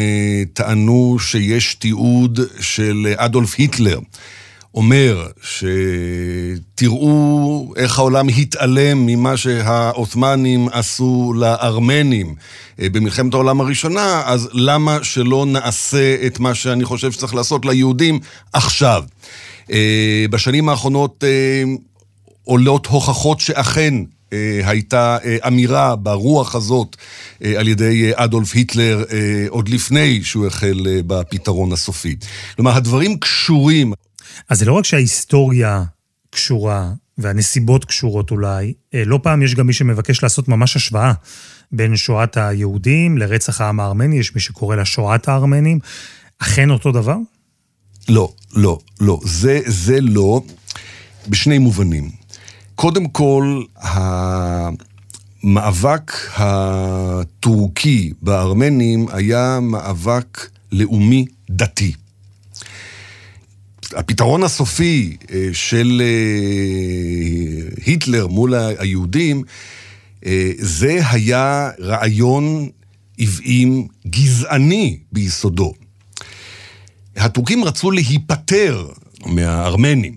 טענו 0.54 1.18
שיש 1.20 1.76
תיעוד 1.76 2.40
של 2.60 3.14
אדולף 3.18 3.56
היטלר. 3.58 4.00
אומר 4.76 5.28
שתראו 6.74 7.74
איך 7.78 8.00
העולם 8.00 8.28
התעלם 8.28 9.06
ממה 9.06 9.38
שהעות'מאנים 9.38 10.68
עשו 10.72 11.34
לארמנים 11.36 12.36
במלחמת 12.80 13.34
העולם 13.34 13.62
הראשונה, 13.62 14.22
אז 14.26 14.50
למה 14.54 15.04
שלא 15.04 15.46
נעשה 15.46 16.16
את 16.28 16.40
מה 16.40 16.56
שאני 16.56 16.86
חושב 16.86 17.12
שצריך 17.12 17.36
לעשות 17.36 17.66
ליהודים 17.66 18.20
עכשיו? 18.54 19.04
בשנים 20.30 20.70
האחרונות 20.70 21.24
עולות 22.44 22.86
הוכחות 22.86 23.40
שאכן 23.40 23.94
הייתה 24.64 25.18
אה, 25.26 25.38
אמירה 25.48 25.96
ברוח 25.96 26.56
הזאת 26.56 26.96
אה, 27.44 27.60
על 27.60 27.68
ידי 27.68 28.12
אדולף 28.16 28.56
היטלר 28.56 29.04
עוד 29.50 29.70
לפני 29.70 30.24
שהוא 30.24 30.48
החל 30.48 30.88
בפתרון 31.08 31.72
הסופי. 31.72 32.16
כלומר, 32.56 32.78
הדברים 32.78 33.20
קשורים. 33.20 33.94
אז 34.50 34.60
זה 34.60 34.66
לא 34.66 34.74
רק 34.74 34.86
שההיסטוריה 34.86 35.84
קשורה 36.30 36.92
והנסיבות 37.18 37.86
קשורות 37.86 38.32
אולי, 38.32 38.74
לא 38.94 39.20
פעם 39.24 39.42
יש 39.42 39.56
גם 39.56 39.68
מי 39.68 39.74
שמבקש 39.74 40.24
לעשות 40.24 40.48
ממש 40.48 40.76
השוואה 40.76 41.14
בין 41.72 41.96
שואת 41.96 42.38
היהודים 42.38 43.18
לרצח 43.18 43.62
העם 43.62 43.80
הארמני, 43.80 44.20
יש 44.20 44.36
מי 44.36 44.42
שקורא 44.42 44.76
לה 44.76 44.86
שואת 44.86 45.28
הארמנים. 45.28 45.80
אכן 46.40 46.70
אותו 46.70 46.92
דבר? 46.92 47.18
לא, 48.10 48.34
לא, 48.54 48.80
לא. 49.00 49.20
זה, 49.24 49.60
זה 49.66 50.02
לא, 50.02 50.42
בשני 51.28 51.58
מובנים. 51.58 52.10
קודם 52.78 53.08
כל, 53.08 53.64
המאבק 55.44 56.12
הטורקי 56.36 58.14
בארמנים 58.22 59.08
היה 59.12 59.60
מאבק 59.62 60.50
לאומי 60.72 61.26
דתי. 61.50 61.94
הפתרון 63.94 64.44
הסופי 64.44 65.18
אה, 65.32 65.50
של 65.54 66.02
אה, 66.06 67.70
היטלר 67.86 68.28
מול 68.28 68.54
היהודים, 68.54 69.44
אה, 70.26 70.52
זה 70.58 71.00
היה 71.10 71.70
רעיון 71.80 72.70
עוועים 73.20 73.88
גזעני 74.08 74.98
ביסודו. 75.12 75.74
הטורקים 77.16 77.64
רצו 77.64 77.92
להיפטר 77.92 78.88
מהארמנים, 79.26 80.16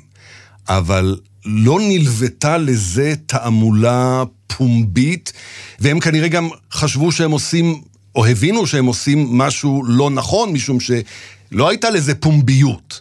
אבל 0.69 1.17
לא 1.45 1.79
נלוותה 1.81 2.59
לזה 2.59 3.15
תעמולה 3.27 4.23
פומבית, 4.47 5.33
והם 5.79 6.01
כנראה 6.01 6.29
גם 6.29 6.49
חשבו 6.73 7.13
שהם 7.13 7.31
עושים, 7.31 7.83
או 8.15 8.27
הבינו 8.27 8.67
שהם 8.67 8.87
עושים 8.87 9.39
משהו 9.39 9.85
לא 9.87 10.11
נכון, 10.11 10.53
משום 10.53 10.79
שלא 10.81 11.69
הייתה 11.69 11.91
לזה 11.91 12.15
פומביות. 12.15 13.01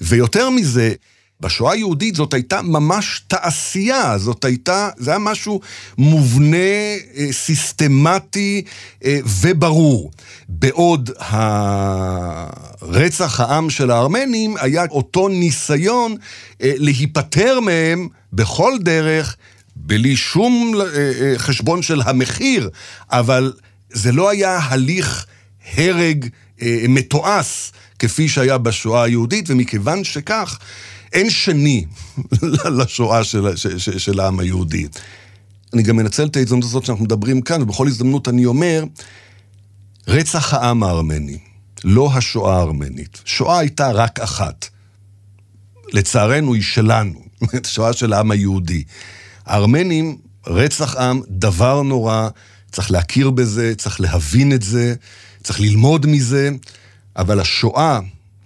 ויותר 0.00 0.50
מזה, 0.50 0.92
בשואה 1.40 1.72
היהודית 1.72 2.14
זאת 2.14 2.34
הייתה 2.34 2.62
ממש 2.62 3.22
תעשייה, 3.28 4.18
זאת 4.18 4.44
הייתה, 4.44 4.88
זה 4.96 5.10
היה 5.10 5.18
משהו 5.18 5.60
מובנה, 5.98 6.56
אה, 7.16 7.26
סיסטמטי 7.32 8.62
אה, 9.04 9.18
וברור. 9.40 10.10
בעוד 10.48 11.10
הרצח 12.80 13.40
העם 13.40 13.70
של 13.70 13.90
הארמנים 13.90 14.56
היה 14.60 14.84
אותו 14.90 15.28
ניסיון 15.28 16.16
אה, 16.62 16.72
להיפטר 16.76 17.60
מהם 17.60 18.08
בכל 18.32 18.72
דרך, 18.80 19.36
בלי 19.76 20.16
שום 20.16 20.74
חשבון 21.36 21.82
של 21.82 22.00
המחיר, 22.04 22.70
אבל 23.10 23.52
זה 23.92 24.12
לא 24.12 24.30
היה 24.30 24.58
הליך 24.62 25.26
הרג 25.76 26.26
מתועש 26.88 27.72
כפי 27.98 28.28
שהיה 28.28 28.58
בשואה 28.58 29.02
היהודית, 29.02 29.50
ומכיוון 29.50 30.04
שכך, 30.04 30.58
אין 31.12 31.30
שני 31.30 31.84
לשואה 32.78 33.24
של, 33.24 33.56
של, 33.56 33.78
של, 33.78 33.98
של 33.98 34.20
העם 34.20 34.40
היהודי. 34.40 34.88
אני 35.74 35.82
גם 35.82 35.96
מנצל 35.96 36.26
את 36.26 36.36
ההזדמנות 36.36 36.64
הזאת 36.64 36.84
שאנחנו 36.84 37.04
מדברים 37.04 37.40
כאן, 37.40 37.62
ובכל 37.62 37.86
הזדמנות 37.86 38.28
אני 38.28 38.46
אומר, 38.46 38.84
רצח 40.08 40.54
העם 40.54 40.82
הארמני, 40.82 41.38
לא 41.84 42.10
השואה 42.12 42.56
הארמנית. 42.56 43.22
שואה 43.24 43.58
הייתה 43.58 43.90
רק 43.90 44.20
אחת. 44.20 44.66
לצערנו, 45.92 46.54
היא 46.54 46.62
שלנו, 46.62 47.24
השואה 47.64 47.92
של 47.92 48.12
העם 48.12 48.30
היהודי. 48.30 48.84
הארמנים, 49.46 50.16
רצח 50.46 50.96
עם, 50.96 51.20
דבר 51.28 51.82
נורא, 51.82 52.28
צריך 52.72 52.90
להכיר 52.90 53.30
בזה, 53.30 53.74
צריך 53.78 54.00
להבין 54.00 54.52
את 54.52 54.62
זה, 54.62 54.94
צריך 55.42 55.60
ללמוד 55.60 56.06
מזה, 56.06 56.50
אבל 57.16 57.40
השואה 57.40 58.00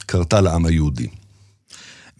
קרתה 0.06 0.40
לעם 0.40 0.66
היהודי. 0.66 1.06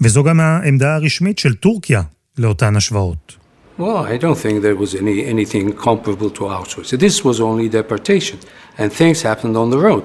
וזו 0.01 0.25
גם 0.25 0.41
העמדה 0.41 0.95
הרשמית 0.95 1.39
של 1.39 1.55
טורקיה 1.55 2.03
לאותן 2.39 2.77
השוואות. 2.77 3.37
Well, 3.79 4.05
I 4.07 4.17
don't 4.17 4.39
think 4.39 4.63
there 4.63 4.77
was 4.77 4.95
any, 4.95 5.25
anything 5.35 5.73
comparable 5.73 6.31
to 6.39 6.43
Auschwitz. 6.57 6.91
This 7.07 7.25
was 7.25 7.41
only 7.41 7.69
deportation, 7.69 8.39
and 8.79 8.93
things 8.93 9.23
happened 9.23 9.57
on 9.57 9.71
the 9.71 9.81
road. 9.89 10.05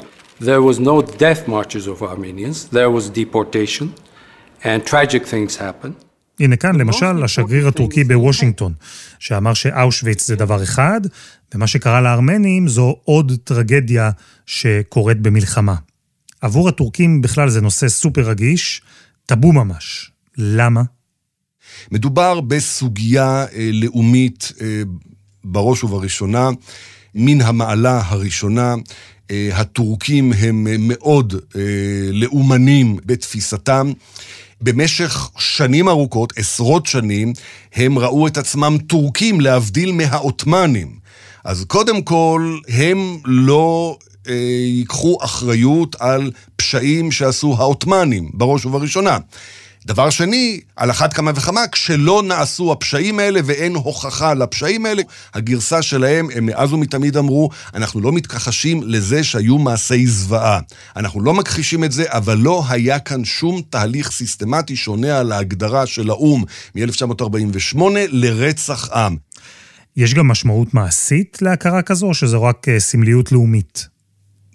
There 0.49 0.63
was 0.69 0.79
no 0.79 0.95
death 1.23 1.41
marches 1.47 1.85
of 1.85 2.01
Armenians, 2.01 2.57
there 2.77 2.89
was 2.89 3.03
deportation, 3.21 3.87
and 4.63 4.77
tragic 4.85 5.23
things 5.25 5.57
happened. 5.57 5.93
הנה 6.39 6.55
כאן, 6.55 6.75
למשל, 6.75 7.23
השגריר 7.23 7.67
הטורקי 7.67 8.03
בוושינגטון, 8.03 8.73
שאמר 9.19 9.53
שאושוויץ 9.53 10.27
זה 10.27 10.35
דבר 10.35 10.63
אחד, 10.63 11.01
ומה 11.53 11.67
שקרה 11.67 12.01
לארמנים 12.01 12.67
זו 12.67 12.95
עוד 13.03 13.31
טרגדיה 13.43 14.11
שקורית 14.45 15.21
במלחמה. 15.21 15.75
עבור 16.41 16.69
הטורקים 16.69 17.21
בכלל 17.21 17.49
זה 17.49 17.61
נושא 17.61 17.89
סופר 17.89 18.21
רגיש, 18.21 18.81
טאבו 19.29 19.53
ממש. 19.53 20.11
למה? 20.37 20.81
מדובר 21.91 22.41
בסוגיה 22.41 23.45
אה, 23.53 23.69
לאומית 23.73 24.51
אה, 24.61 24.81
בראש 25.43 25.83
ובראשונה, 25.83 26.49
מן 27.15 27.41
המעלה 27.41 28.01
הראשונה. 28.05 28.75
אה, 29.31 29.49
הטורקים 29.53 30.33
הם 30.33 30.67
אה, 30.67 30.75
מאוד 30.79 31.33
אה, 31.55 31.61
לאומנים 32.11 32.97
בתפיסתם. 33.05 33.91
במשך 34.61 35.29
שנים 35.37 35.89
ארוכות, 35.89 36.33
עשרות 36.37 36.85
שנים, 36.85 37.33
הם 37.73 37.99
ראו 37.99 38.27
את 38.27 38.37
עצמם 38.37 38.77
טורקים, 38.87 39.41
להבדיל 39.41 39.91
מהעות'מאנים. 39.91 40.99
אז 41.49 41.65
קודם 41.67 42.01
כל, 42.01 42.57
הם 42.67 43.17
לא 43.25 43.97
אה, 44.27 44.33
ייקחו 44.65 45.17
אחריות 45.21 45.95
על 45.99 46.31
פשעים 46.55 47.11
שעשו 47.11 47.55
העות'מאנים, 47.57 48.29
בראש 48.33 48.65
ובראשונה. 48.65 49.17
דבר 49.85 50.09
שני, 50.09 50.59
על 50.75 50.91
אחת 50.91 51.13
כמה 51.13 51.31
וכמה, 51.35 51.67
כשלא 51.71 52.23
נעשו 52.25 52.71
הפשעים 52.71 53.19
האלה 53.19 53.39
ואין 53.45 53.75
הוכחה 53.75 54.33
לפשעים 54.33 54.85
האלה, 54.85 55.01
הגרסה 55.33 55.81
שלהם, 55.81 56.27
הם 56.35 56.45
מאז 56.45 56.73
ומתמיד 56.73 57.17
אמרו, 57.17 57.49
אנחנו 57.73 58.01
לא 58.01 58.11
מתכחשים 58.11 58.81
לזה 58.85 59.23
שהיו 59.23 59.57
מעשי 59.57 60.07
זוועה. 60.07 60.59
אנחנו 60.95 61.21
לא 61.21 61.33
מכחישים 61.33 61.83
את 61.83 61.91
זה, 61.91 62.03
אבל 62.07 62.37
לא 62.37 62.63
היה 62.69 62.99
כאן 62.99 63.25
שום 63.25 63.61
תהליך 63.69 64.11
סיסטמטי 64.11 64.75
שונה 64.75 65.19
על 65.19 65.31
ההגדרה 65.31 65.85
של 65.85 66.09
האו"ם 66.09 66.43
מ-1948 66.75 67.79
לרצח 68.11 68.89
עם. 68.91 69.15
יש 69.99 70.13
גם 70.13 70.27
משמעות 70.27 70.73
מעשית 70.73 71.37
להכרה 71.41 71.81
כזו, 71.81 72.07
או 72.07 72.13
שזו 72.13 72.43
רק 72.43 72.69
אה, 72.69 72.79
סמליות 72.79 73.31
לאומית? 73.31 73.87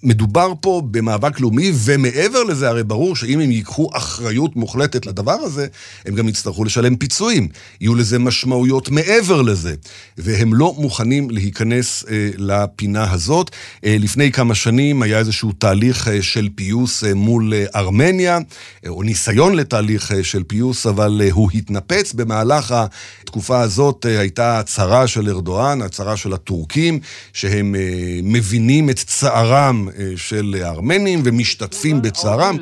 מדובר 0.04 0.52
פה 0.60 0.82
במאבק 0.90 1.40
לאומי, 1.40 1.72
ומעבר 1.74 2.42
לזה, 2.42 2.68
הרי 2.68 2.84
ברור 2.84 3.16
שאם 3.16 3.40
הם 3.40 3.50
ייקחו 3.50 3.88
אחריות 3.92 4.56
מוחלטת 4.56 5.06
לדבר 5.06 5.32
הזה, 5.32 5.66
הם 6.06 6.14
גם 6.14 6.28
יצטרכו 6.28 6.64
לשלם 6.64 6.96
פיצויים. 6.96 7.48
יהיו 7.80 7.94
לזה 7.94 8.18
משמעויות 8.18 8.88
מעבר 8.88 9.42
לזה. 9.42 9.74
והם 10.18 10.54
לא 10.54 10.74
מוכנים 10.78 11.30
להיכנס 11.30 12.04
אה, 12.10 12.30
לפינה 12.36 13.12
הזאת. 13.12 13.50
אה, 13.84 13.96
לפני 14.00 14.32
כמה 14.32 14.54
שנים 14.54 15.02
היה 15.02 15.18
איזשהו 15.18 15.52
תהליך 15.52 16.08
אה, 16.08 16.22
של 16.22 16.48
פיוס 16.54 17.04
אה, 17.04 17.14
מול 17.14 17.54
אה, 17.54 17.64
ארמניה, 17.74 18.38
אה, 18.84 18.90
או 18.90 19.02
ניסיון 19.02 19.54
לתהליך 19.54 20.12
אה, 20.12 20.24
של 20.24 20.42
פיוס, 20.42 20.86
אבל 20.86 21.20
אה, 21.24 21.28
הוא 21.32 21.50
התנפץ. 21.54 22.12
במהלך 22.12 22.74
התקופה 22.76 23.60
הזאת 23.60 24.06
אה, 24.08 24.20
הייתה 24.20 24.58
הצהרה 24.58 25.06
של 25.06 25.28
ארדואן, 25.28 25.82
הצהרה 25.82 26.16
של 26.16 26.32
הטורקים, 26.32 27.00
שהם 27.32 27.74
אה, 27.74 27.80
מבינים 28.22 28.90
את 28.90 28.96
צערם 28.96 29.88
של 30.16 30.54
הארמנים 30.64 31.20
ומשתתפים 31.24 32.02
בצערם. 32.02 32.56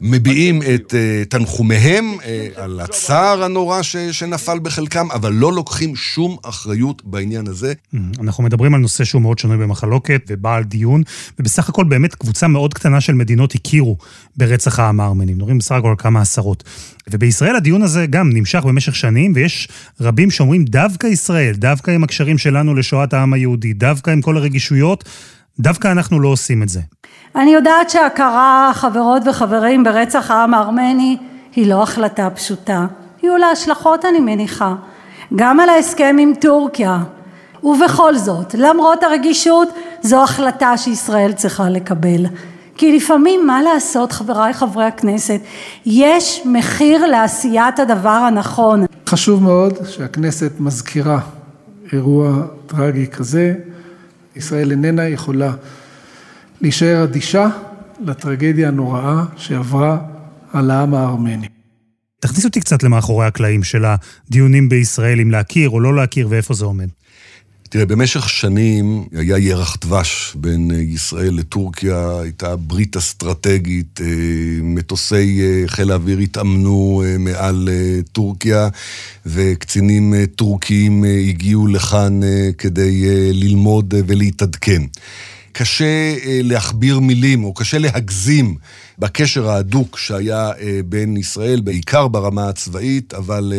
מביעים 0.00 0.62
את 0.62 0.94
uh, 0.94 1.28
תנחומיהם 1.28 2.16
uh, 2.20 2.60
על 2.60 2.80
הצער 2.80 3.44
הנורא 3.44 3.82
ש, 3.82 3.96
שנפל 3.96 4.58
בחלקם, 4.58 5.10
אבל 5.10 5.32
לא 5.32 5.52
לוקחים 5.52 5.96
שום 5.96 6.36
אחריות 6.42 7.02
בעניין 7.04 7.46
הזה. 7.46 7.72
Mm-hmm. 7.72 7.98
אנחנו 8.22 8.44
מדברים 8.44 8.74
על 8.74 8.80
נושא 8.80 9.04
שהוא 9.04 9.22
מאוד 9.22 9.38
שנוי 9.38 9.56
במחלוקת 9.56 10.22
ובעל 10.28 10.64
דיון, 10.64 11.02
ובסך 11.38 11.68
הכל 11.68 11.84
באמת 11.84 12.14
קבוצה 12.14 12.48
מאוד 12.48 12.74
קטנה 12.74 13.00
של 13.00 13.14
מדינות 13.14 13.54
הכירו 13.54 13.96
ברצח 14.36 14.78
העם 14.78 15.00
הארמנים. 15.00 15.36
מדברים 15.36 15.58
בסך 15.58 15.74
הכל 15.74 15.88
על 15.88 15.94
כמה 15.98 16.20
עשרות. 16.20 16.64
ובישראל 17.10 17.56
הדיון 17.56 17.82
הזה 17.82 18.06
גם 18.06 18.30
נמשך 18.32 18.62
במשך 18.64 18.96
שנים, 18.96 19.32
ויש 19.34 19.68
רבים 20.00 20.30
שאומרים 20.30 20.64
דווקא 20.64 21.06
ישראל, 21.06 21.54
דווקא 21.54 21.90
עם 21.90 22.04
הקשרים 22.04 22.38
שלנו 22.38 22.74
לשואת 22.74 23.12
העם 23.14 23.32
היהודי, 23.32 23.72
דווקא 23.72 24.10
עם 24.10 24.20
כל 24.20 24.36
הרגישויות, 24.36 25.04
דווקא 25.60 25.88
אנחנו 25.88 26.20
לא 26.20 26.28
עושים 26.28 26.62
את 26.62 26.68
זה. 26.68 26.80
אני 27.36 27.50
יודעת 27.50 27.90
שהכרה, 27.90 28.70
חברות 28.74 29.22
וחברים, 29.26 29.84
ברצח 29.84 30.30
העם 30.30 30.54
הארמני 30.54 31.16
היא 31.56 31.66
לא 31.66 31.82
החלטה 31.82 32.30
פשוטה. 32.30 32.86
יהיו 33.22 33.36
לה 33.36 33.46
השלכות, 33.46 34.04
אני 34.04 34.20
מניחה, 34.20 34.74
גם 35.36 35.60
על 35.60 35.68
ההסכם 35.68 36.16
עם 36.20 36.32
טורקיה. 36.40 36.98
ובכל 37.62 38.16
זאת, 38.16 38.54
למרות 38.54 39.02
הרגישות, 39.02 39.68
זו 40.02 40.22
החלטה 40.22 40.76
שישראל 40.76 41.32
צריכה 41.32 41.68
לקבל. 41.68 42.26
כי 42.76 42.96
לפעמים, 42.96 43.46
מה 43.46 43.62
לעשות, 43.62 44.12
חבריי 44.12 44.52
חברי 44.52 44.84
הכנסת, 44.84 45.40
יש 45.86 46.42
מחיר 46.44 47.06
לעשיית 47.06 47.78
הדבר 47.78 48.08
הנכון. 48.08 48.84
חשוב 49.06 49.42
מאוד 49.42 49.74
שהכנסת 49.88 50.52
מזכירה 50.60 51.20
אירוע 51.92 52.42
טרגי 52.66 53.06
כזה. 53.06 53.54
ישראל 54.38 54.70
איננה 54.70 55.08
יכולה 55.08 55.52
להישאר 56.60 57.04
אדישה 57.04 57.48
לטרגדיה 58.06 58.68
הנוראה 58.68 59.24
שעברה 59.36 59.98
על 60.52 60.70
העם 60.70 60.94
הארמני. 60.94 61.48
תכניס 62.20 62.44
אותי 62.44 62.60
קצת 62.60 62.82
למאחורי 62.82 63.26
הקלעים 63.26 63.64
של 63.64 63.84
הדיונים 63.84 64.68
בישראל, 64.68 65.20
אם 65.20 65.30
להכיר 65.30 65.70
או 65.70 65.80
לא 65.80 65.96
להכיר 65.96 66.26
ואיפה 66.30 66.54
זה 66.54 66.64
עומד. 66.64 66.88
תראה, 67.70 67.86
במשך 67.86 68.28
שנים 68.28 69.04
היה 69.12 69.38
ירח 69.38 69.76
דבש 69.80 70.32
בין 70.34 70.70
ישראל 70.70 71.34
לטורקיה, 71.34 72.20
הייתה 72.22 72.56
ברית 72.56 72.96
אסטרטגית, 72.96 74.00
אה, 74.00 74.06
מטוסי 74.62 75.40
אה, 75.40 75.68
חיל 75.68 75.90
האוויר 75.90 76.18
התאמנו 76.18 77.02
אה, 77.06 77.18
מעל 77.18 77.68
טורקיה, 78.12 78.68
וקצינים 79.26 80.14
טורקיים 80.36 81.04
הגיעו 81.28 81.66
לכאן 81.66 82.20
כדי 82.58 83.04
ללמוד 83.32 83.94
ולהתעדכן. 84.06 84.82
קשה 85.52 86.14
להכביר 86.26 87.00
מילים, 87.00 87.44
או 87.44 87.54
קשה 87.54 87.78
להגזים 87.78 88.54
בקשר 88.98 89.50
ההדוק 89.50 89.98
שהיה 89.98 90.50
בין 90.84 91.16
ישראל, 91.16 91.60
בעיקר 91.60 92.08
ברמה 92.08 92.48
הצבאית, 92.48 93.14
אבל 93.14 93.52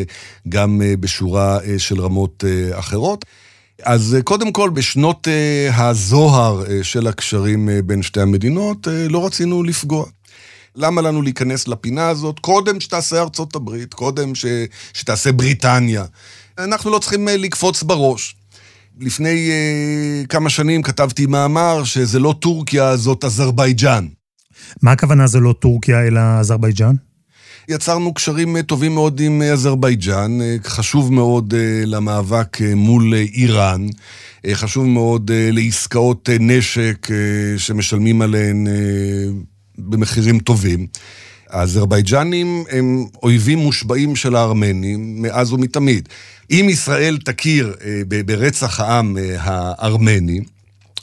גם 0.50 0.82
בשורה 1.00 1.60
של 1.78 2.02
רמות 2.02 2.44
אחרות. 2.72 3.26
אז 3.84 4.18
קודם 4.24 4.52
כל, 4.52 4.70
בשנות 4.70 5.28
הזוהר 5.74 6.64
של 6.84 7.08
הקשרים 7.08 7.70
בין 7.86 8.02
שתי 8.02 8.22
המדינות, 8.22 8.88
לא 9.10 9.26
רצינו 9.26 9.64
לפגוע. 9.64 10.06
למה 10.76 11.02
לנו 11.02 11.22
להיכנס 11.22 11.68
לפינה 11.68 12.10
הזאת? 12.10 12.40
קודם 12.40 12.80
שתעשה 12.80 13.22
ארצות 13.22 13.56
הברית, 13.56 13.94
קודם 13.94 14.36
ש... 14.36 14.46
שתעשה 14.94 15.32
בריטניה. 15.32 16.06
אנחנו 16.58 16.92
לא 16.92 17.00
צריכים 17.00 17.28
לקפוץ 17.28 17.84
בראש. 17.84 18.36
לפני 19.00 19.50
uh, 19.50 20.28
כמה 20.28 20.50
שנים 20.50 20.82
כתבתי 20.82 21.26
מאמר 21.26 21.84
שזה 21.84 22.20
לא 22.20 22.36
טורקיה, 22.40 22.98
זאת 22.98 23.24
אזרבייג'אן. 23.24 24.08
מה 24.82 24.92
הכוונה 24.92 25.28
זה 25.28 25.40
לא 25.40 25.54
טורקיה 25.54 26.08
אלא 26.08 26.20
אזרבייג'אן? 26.40 26.96
יצרנו 27.70 28.14
קשרים 28.14 28.62
טובים 28.62 28.94
מאוד 28.94 29.20
עם 29.20 29.42
אזרבייג'אן, 29.42 30.38
חשוב 30.64 31.14
מאוד 31.14 31.54
למאבק 31.86 32.58
מול 32.76 33.14
איראן, 33.14 33.88
חשוב 34.54 34.86
מאוד 34.86 35.32
לעסקאות 35.34 36.30
נשק 36.40 37.08
שמשלמים 37.58 38.22
עליהן 38.22 38.68
במחירים 39.78 40.40
טובים. 40.40 40.88
האזרבייג'נים 41.50 42.64
הם 42.72 43.06
אויבים 43.24 43.60
מושבעים 43.60 44.16
של 44.16 44.36
הארמנים 44.36 45.22
מאז 45.22 45.54
ומתמיד. 45.54 46.10
אם 46.52 46.68
ישראל 46.70 47.18
תכיר 47.18 47.76
ברצח 48.26 48.80
העם 48.80 49.18
הארמני, 49.38 50.40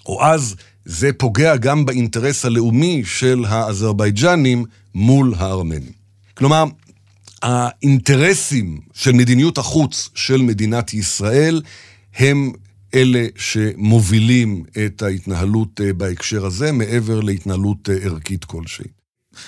או 0.07 0.25
אז 0.25 0.55
זה 0.85 1.11
פוגע 1.13 1.57
גם 1.57 1.85
באינטרס 1.85 2.45
הלאומי 2.45 3.03
של 3.05 3.45
האזרבייג'נים 3.49 4.65
מול 4.95 5.35
הארמנים. 5.37 6.06
כלומר, 6.37 6.65
האינטרסים 7.43 8.81
של 8.93 9.13
מדיניות 9.13 9.59
החוץ 9.59 10.11
של 10.15 10.43
מדינת 10.43 10.95
ישראל 10.95 11.63
הם 12.17 12.53
אלה 12.95 13.27
שמובילים 13.37 14.65
את 14.87 15.03
ההתנהלות 15.03 15.81
בהקשר 15.97 16.47
הזה, 16.47 16.73
מעבר 16.73 17.21
להתנהלות 17.21 17.89
ערכית 18.03 18.45
כלשהי. 18.45 18.87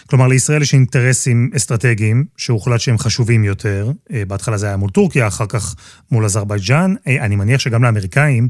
כלומר, 0.06 0.26
לישראל 0.26 0.62
יש 0.62 0.74
אינטרסים 0.74 1.50
אסטרטגיים, 1.56 2.24
שהוחלט 2.36 2.80
שהם 2.80 2.98
חשובים 2.98 3.44
יותר. 3.44 3.90
בהתחלה 4.28 4.58
זה 4.58 4.66
היה 4.66 4.76
מול 4.76 4.90
טורקיה, 4.90 5.26
אחר 5.26 5.46
כך 5.46 5.74
מול 6.10 6.24
אזרבייג'אן. 6.24 6.94
אני 7.06 7.36
מניח 7.36 7.60
שגם 7.60 7.82
לאמריקאים 7.84 8.48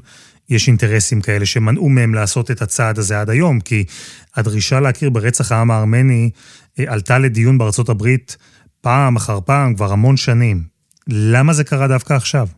יש 0.51 0.69
אינטרסים 0.69 1.21
כאלה 1.21 1.47
שמנעו 1.47 1.89
מהם 1.89 2.15
לעשות 2.15 2.51
את 2.51 2.63
הצעד 2.63 2.99
הזה 2.99 3.21
עד 3.21 3.31
היום, 3.31 3.61
כי 3.61 3.85
הדרישה 4.37 4.81
להכיר 4.81 5.11
ברצח 5.11 5.53
העם 5.53 5.71
הארמני 5.71 6.31
עלתה 6.87 7.19
לדיון 7.19 7.59
בארצות 7.59 7.89
הברית 7.89 8.37
פעם 8.81 9.17
אחר 9.17 9.39
פעם, 9.45 9.75
כבר 9.75 9.93
המון 9.93 10.17
שנים. 10.17 10.63
למה 11.09 11.53
זה 11.53 11.65
קרה 11.65 11.89
דווקא 11.89 12.15
עכשיו? 12.15 12.49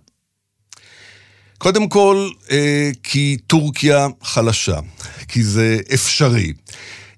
קודם 1.59 1.89
כל, 1.89 2.29
אה, 2.51 2.91
כי 3.03 3.37
טורקיה 3.47 4.07
חלשה, 4.23 4.79
כי 5.29 5.43
זה 5.43 5.79
אפשרי. 5.95 6.53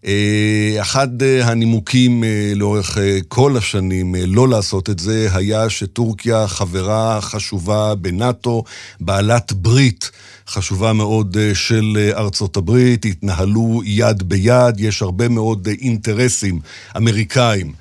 אה, 0.07 0.77
אחד 0.81 1.23
אה, 1.23 1.49
הנימוקים 1.49 2.25
לאורך 2.55 2.99
כל 3.29 3.57
השנים 3.57 4.15
לא 4.15 4.49
לעשות 4.49 4.91
את 4.91 4.99
זה 4.99 5.29
היה 5.33 5.71
שטורקיה 5.71 6.49
חברה 6.49 7.21
חשובה 7.21 7.95
בנאט"ו, 7.95 8.65
בעלת 9.01 9.53
ברית 9.53 10.11
חשובה 10.49 10.93
מאוד 10.93 11.37
של 11.55 12.11
ארצות 12.17 12.57
הברית, 12.57 13.05
התנהלו 13.05 13.81
יד 13.85 14.23
ביד, 14.23 14.81
יש 14.81 15.03
הרבה 15.03 15.29
מאוד 15.29 15.69
אינטרסים 15.81 16.61
אמריקאים. 16.97 17.73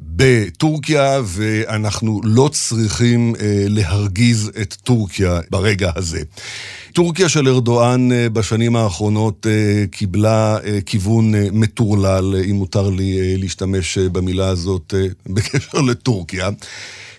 בטורקיה, 0.00 1.20
ואנחנו 1.24 2.20
לא 2.24 2.50
צריכים 2.52 3.34
אה, 3.40 3.64
להרגיז 3.68 4.50
את 4.62 4.74
טורקיה 4.74 5.40
ברגע 5.50 5.90
הזה. 5.96 6.22
טורקיה 6.92 7.28
של 7.28 7.48
ארדואן 7.48 8.12
אה, 8.12 8.28
בשנים 8.28 8.76
האחרונות 8.76 9.46
אה, 9.46 9.84
קיבלה 9.90 10.58
אה, 10.64 10.78
כיוון 10.86 11.32
מטורלל, 11.52 12.34
אם 12.50 12.56
מותר 12.56 12.90
לי 12.90 13.36
להשתמש 13.36 13.98
במילה 13.98 14.48
הזאת 14.48 14.94
בקשר 15.34 15.80
לטורקיה. 15.80 16.48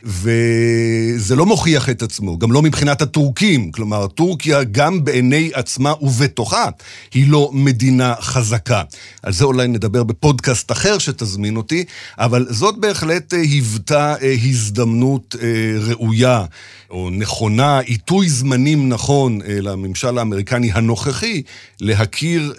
וזה 0.03 1.35
לא 1.35 1.45
מוכיח 1.45 1.89
את 1.89 2.01
עצמו, 2.01 2.38
גם 2.38 2.51
לא 2.51 2.62
מבחינת 2.62 3.01
הטורקים. 3.01 3.71
כלומר, 3.71 4.07
טורקיה 4.07 4.63
גם 4.63 5.03
בעיני 5.03 5.51
עצמה 5.53 5.93
ובתוכה 6.01 6.65
היא 7.13 7.31
לא 7.31 7.49
מדינה 7.53 8.13
חזקה. 8.19 8.81
על 9.23 9.33
זה 9.33 9.45
אולי 9.45 9.67
נדבר 9.67 10.03
בפודקאסט 10.03 10.71
אחר 10.71 10.97
שתזמין 10.97 11.55
אותי, 11.55 11.85
אבל 12.17 12.47
זאת 12.49 12.77
בהחלט 12.77 13.33
אה, 13.33 13.39
היוותה 13.39 14.15
אה, 14.21 14.35
הזדמנות 14.43 15.35
אה, 15.41 15.47
ראויה. 15.79 16.45
או 16.89 17.09
נכונה, 17.09 17.79
עיתוי 17.79 18.29
זמנים 18.29 18.89
נכון 18.89 19.39
לממשל 19.47 20.17
האמריקני 20.17 20.71
הנוכחי 20.71 21.41
להכיר 21.81 22.53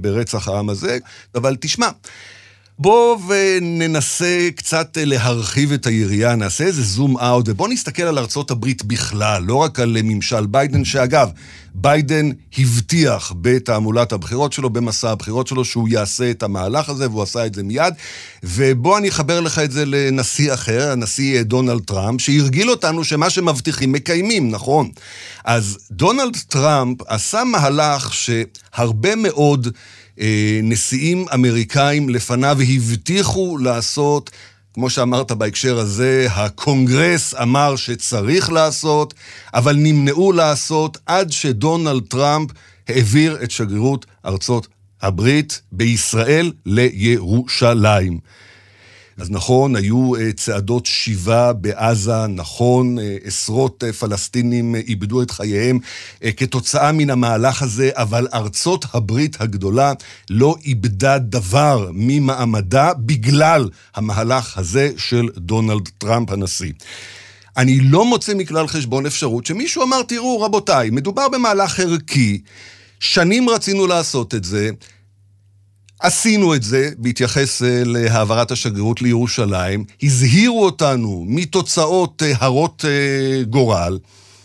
ברצח 0.00 0.48
העם 0.48 0.68
הזה. 0.68 0.98
אבל 1.34 1.56
תשמע, 1.60 1.88
בוא 2.80 3.18
וננסה 3.28 4.48
קצת 4.56 4.98
להרחיב 5.00 5.72
את 5.72 5.86
היריעה, 5.86 6.34
נעשה 6.34 6.64
איזה 6.64 6.82
zoom 6.82 7.18
out, 7.18 7.48
ובוא 7.48 7.68
נסתכל 7.68 8.02
על 8.02 8.18
ארצות 8.18 8.50
הברית 8.50 8.84
בכלל, 8.84 9.42
לא 9.42 9.54
רק 9.54 9.80
על 9.80 9.96
ממשל 10.02 10.46
ביידן, 10.46 10.84
שאגב, 10.84 11.30
ביידן 11.74 12.30
הבטיח 12.58 13.32
בתעמולת 13.40 14.12
הבחירות 14.12 14.52
שלו, 14.52 14.70
במסע 14.70 15.10
הבחירות 15.10 15.46
שלו, 15.46 15.64
שהוא 15.64 15.88
יעשה 15.88 16.30
את 16.30 16.42
המהלך 16.42 16.88
הזה, 16.88 17.10
והוא 17.10 17.22
עשה 17.22 17.46
את 17.46 17.54
זה 17.54 17.62
מיד. 17.62 17.94
ובוא 18.42 18.98
אני 18.98 19.08
אחבר 19.08 19.40
לך 19.40 19.58
את 19.58 19.72
זה 19.72 19.84
לנשיא 19.86 20.54
אחר, 20.54 20.90
הנשיא 20.90 21.42
דונלד 21.42 21.82
טראמפ, 21.84 22.20
שהרגיל 22.20 22.70
אותנו 22.70 23.04
שמה 23.04 23.30
שמבטיחים 23.30 23.92
מקיימים, 23.92 24.50
נכון? 24.50 24.90
אז 25.44 25.78
דונלד 25.90 26.36
טראמפ 26.48 26.96
עשה 27.06 27.44
מהלך 27.44 28.14
שהרבה 28.14 29.16
מאוד... 29.16 29.68
אה, 30.20 30.60
נשיאים 30.62 31.26
אמריקאים 31.34 32.08
לפניו 32.08 32.58
הבטיחו 32.60 33.58
לעשות, 33.58 34.30
כמו 34.74 34.90
שאמרת 34.90 35.32
בהקשר 35.32 35.78
הזה, 35.78 36.26
הקונגרס 36.30 37.34
אמר 37.34 37.76
שצריך 37.76 38.52
לעשות, 38.52 39.14
אבל 39.54 39.76
נמנעו 39.76 40.32
לעשות 40.32 40.98
עד 41.06 41.32
שדונלד 41.32 42.02
טראמפ 42.08 42.50
העביר 42.88 43.38
את 43.42 43.50
שגרירות 43.50 44.06
ארצות 44.26 44.68
הברית 45.02 45.60
בישראל 45.72 46.52
לירושלים. 46.66 48.18
אז 49.18 49.30
נכון, 49.30 49.76
היו 49.76 50.16
אה, 50.16 50.32
צעדות 50.32 50.86
שיבה 50.86 51.52
בעזה, 51.52 52.26
נכון, 52.26 52.98
אה, 52.98 53.16
עשרות 53.24 53.84
אה, 53.84 53.92
פלסטינים 53.92 54.74
איבדו 54.74 55.22
את 55.22 55.30
חייהם 55.30 55.78
כתוצאה 56.36 56.92
מן 56.92 57.10
המהלך 57.10 57.62
הזה, 57.62 57.90
אבל 57.92 58.26
ארצות 58.34 58.84
הברית 58.92 59.40
הגדולה 59.40 59.92
לא 60.30 60.56
איבדה 60.64 61.18
דבר 61.18 61.90
ממעמדה 61.92 62.94
בגלל 62.94 63.68
המהלך 63.94 64.58
הזה 64.58 64.90
של 64.96 65.28
דונלד 65.36 65.88
טראמפ 65.98 66.30
הנשיא. 66.30 66.72
אני 67.56 67.80
לא 67.80 68.04
מוצא 68.04 68.34
מכלל 68.34 68.66
חשבון 68.66 69.06
אפשרות 69.06 69.46
שמישהו 69.46 69.82
אמר, 69.82 70.02
תראו, 70.02 70.40
רבותיי, 70.40 70.90
מדובר 70.90 71.28
במהלך 71.28 71.80
ערכי, 71.80 72.40
שנים 73.00 73.48
רצינו 73.48 73.86
לעשות 73.86 74.34
את 74.34 74.44
זה, 74.44 74.70
עשינו 76.00 76.54
את 76.54 76.62
זה 76.62 76.90
בהתייחס 76.98 77.62
אה, 77.62 77.82
להעברת 77.84 78.50
השגרירות 78.50 79.02
לירושלים, 79.02 79.84
הזהירו 80.02 80.64
אותנו 80.64 81.24
מתוצאות 81.28 82.22
אה, 82.22 82.32
הרות 82.38 82.84
אה, 82.88 83.42
גורל, 83.44 83.98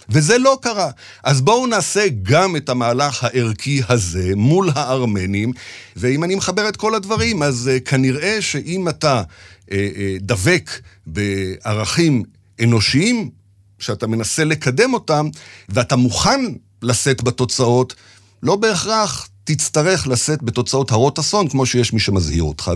וזה 0.10 0.38
לא 0.38 0.58
קרה. 0.62 0.92
אז 1.24 1.42
בואו 1.42 1.68
נעשה 1.68 2.06
גם 2.24 2.56
את 2.56 2.70
המהלך 2.70 3.24
הערכי 3.24 3.82
הזה 3.90 4.32
מול 4.36 4.70
הארמנים, 4.76 5.54
ואם 5.96 6.24
אני 6.24 6.36
מחבר 6.36 6.70
את 6.70 6.78
כל 6.78 6.96
הדברים, 6.96 7.44
אז 7.44 7.70
כנראה 7.86 8.42
שאם 8.42 8.90
אתה 8.90 9.24
דבק 10.22 10.72
בערכים 11.08 12.24
אנושיים, 12.64 13.30
שאתה 13.80 14.08
מנסה 14.08 14.44
לקדם 14.44 14.94
אותם, 14.94 15.30
ואתה 15.70 15.96
מוכן 15.96 16.42
לשאת 16.82 17.24
בתוצאות, 17.24 17.96
לא 18.44 18.56
בהכרח 18.56 19.30
תצטרך 19.44 20.08
לשאת 20.08 20.44
בתוצאות 20.44 20.92
הרות 20.92 21.20
אסון, 21.20 21.50
כמו 21.50 21.66
שיש 21.66 21.94
מי 21.94 22.00
שמזהיר 22.00 22.44
אותך. 22.44 22.72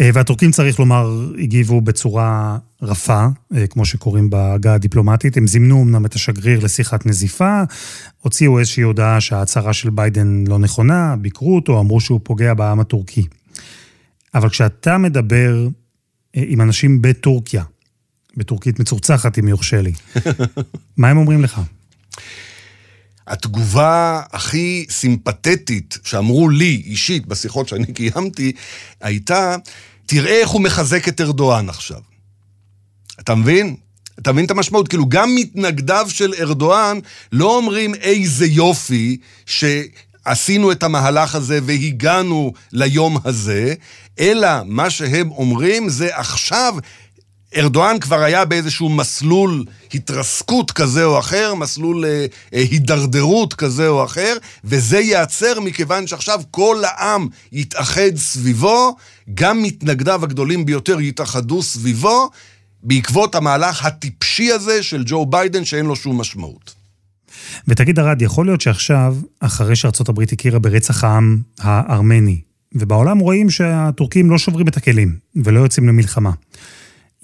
אה, 0.00 0.10
והטורקים, 0.14 0.50
צריך 0.50 0.78
לומר, 0.78 1.32
הגיבו 1.38 1.80
בצורה 1.80 2.58
רפה, 2.82 3.26
אה, 3.54 3.66
כמו 3.66 3.84
שקוראים 3.84 4.30
בעגה 4.30 4.74
הדיפלומטית. 4.74 5.36
הם 5.36 5.46
זימנו 5.46 5.82
אמנם 5.82 6.06
את 6.06 6.14
השגריר 6.14 6.60
לשיחת 6.64 7.06
נזיפה, 7.06 7.62
הוציאו 8.20 8.58
איזושהי 8.58 8.82
הודעה 8.82 9.20
שההצהרה 9.20 9.72
של 9.72 9.90
ביידן 9.90 10.44
לא 10.48 10.58
נכונה, 10.58 11.16
ביקרו 11.16 11.56
אותו, 11.56 11.80
אמרו 11.80 12.00
שהוא 12.00 12.20
פוגע 12.22 12.54
בעם 12.54 12.80
הטורקי. 12.80 13.26
אבל 14.34 14.48
כשאתה 14.48 14.98
מדבר 14.98 15.68
אה, 16.36 16.42
עם 16.46 16.60
אנשים 16.60 17.02
בטורקיה, 17.02 17.64
בטורקית 18.36 18.80
מצורצחת, 18.80 19.38
אם 19.38 19.48
יורשה 19.48 19.82
לי, 19.82 19.92
מה 20.96 21.08
הם 21.08 21.16
אומרים 21.16 21.42
לך? 21.42 21.60
התגובה 23.26 24.22
הכי 24.32 24.86
סימפתטית 24.90 25.98
שאמרו 26.04 26.48
לי 26.48 26.82
אישית 26.86 27.26
בשיחות 27.26 27.68
שאני 27.68 27.92
קיימתי, 27.94 28.52
הייתה, 29.00 29.56
תראה 30.06 30.40
איך 30.40 30.48
הוא 30.48 30.60
מחזק 30.60 31.08
את 31.08 31.20
ארדואן 31.20 31.68
עכשיו. 31.68 32.00
אתה 33.20 33.34
מבין? 33.34 33.76
אתה 34.18 34.32
מבין 34.32 34.44
את 34.44 34.50
המשמעות? 34.50 34.88
כאילו, 34.88 35.08
גם 35.08 35.34
מתנגדיו 35.34 36.06
של 36.08 36.34
ארדואן 36.40 36.98
לא 37.32 37.56
אומרים 37.56 37.94
איזה 37.94 38.46
יופי 38.46 39.16
שעשינו 39.46 40.72
את 40.72 40.82
המהלך 40.82 41.34
הזה 41.34 41.58
והגענו 41.62 42.52
ליום 42.72 43.18
הזה, 43.24 43.74
אלא 44.20 44.48
מה 44.66 44.90
שהם 44.90 45.30
אומרים 45.30 45.88
זה 45.88 46.16
עכשיו 46.16 46.74
ארדואן 47.56 47.98
כבר 47.98 48.22
היה 48.22 48.44
באיזשהו 48.44 48.88
מסלול 48.88 49.64
התרסקות 49.94 50.70
כזה 50.70 51.04
או 51.04 51.18
אחר, 51.18 51.54
מסלול 51.54 52.04
אה, 52.04 52.26
אה, 52.54 52.60
הידרדרות 52.60 53.54
כזה 53.54 53.88
או 53.88 54.04
אחר, 54.04 54.36
וזה 54.64 54.98
ייעצר 54.98 55.60
מכיוון 55.60 56.06
שעכשיו 56.06 56.40
כל 56.50 56.82
העם 56.84 57.28
יתאחד 57.52 58.16
סביבו, 58.16 58.96
גם 59.34 59.62
מתנגדיו 59.62 60.24
הגדולים 60.24 60.64
ביותר 60.64 61.00
יתאחדו 61.00 61.62
סביבו, 61.62 62.30
בעקבות 62.82 63.34
המהלך 63.34 63.84
הטיפשי 63.84 64.52
הזה 64.52 64.82
של 64.82 65.02
ג'ו 65.06 65.26
ביידן 65.26 65.64
שאין 65.64 65.86
לו 65.86 65.96
שום 65.96 66.20
משמעות. 66.20 66.74
ותגיד 67.68 67.98
ארד, 67.98 68.22
יכול 68.22 68.46
להיות 68.46 68.60
שעכשיו, 68.60 69.16
אחרי 69.40 69.76
שארצות 69.76 70.08
הברית 70.08 70.32
הכירה 70.32 70.58
ברצח 70.58 71.04
העם 71.04 71.38
הארמני, 71.60 72.40
ובעולם 72.74 73.18
רואים 73.18 73.50
שהטורקים 73.50 74.30
לא 74.30 74.38
שוברים 74.38 74.68
את 74.68 74.76
הכלים 74.76 75.16
ולא 75.36 75.60
יוצאים 75.60 75.88
למלחמה. 75.88 76.30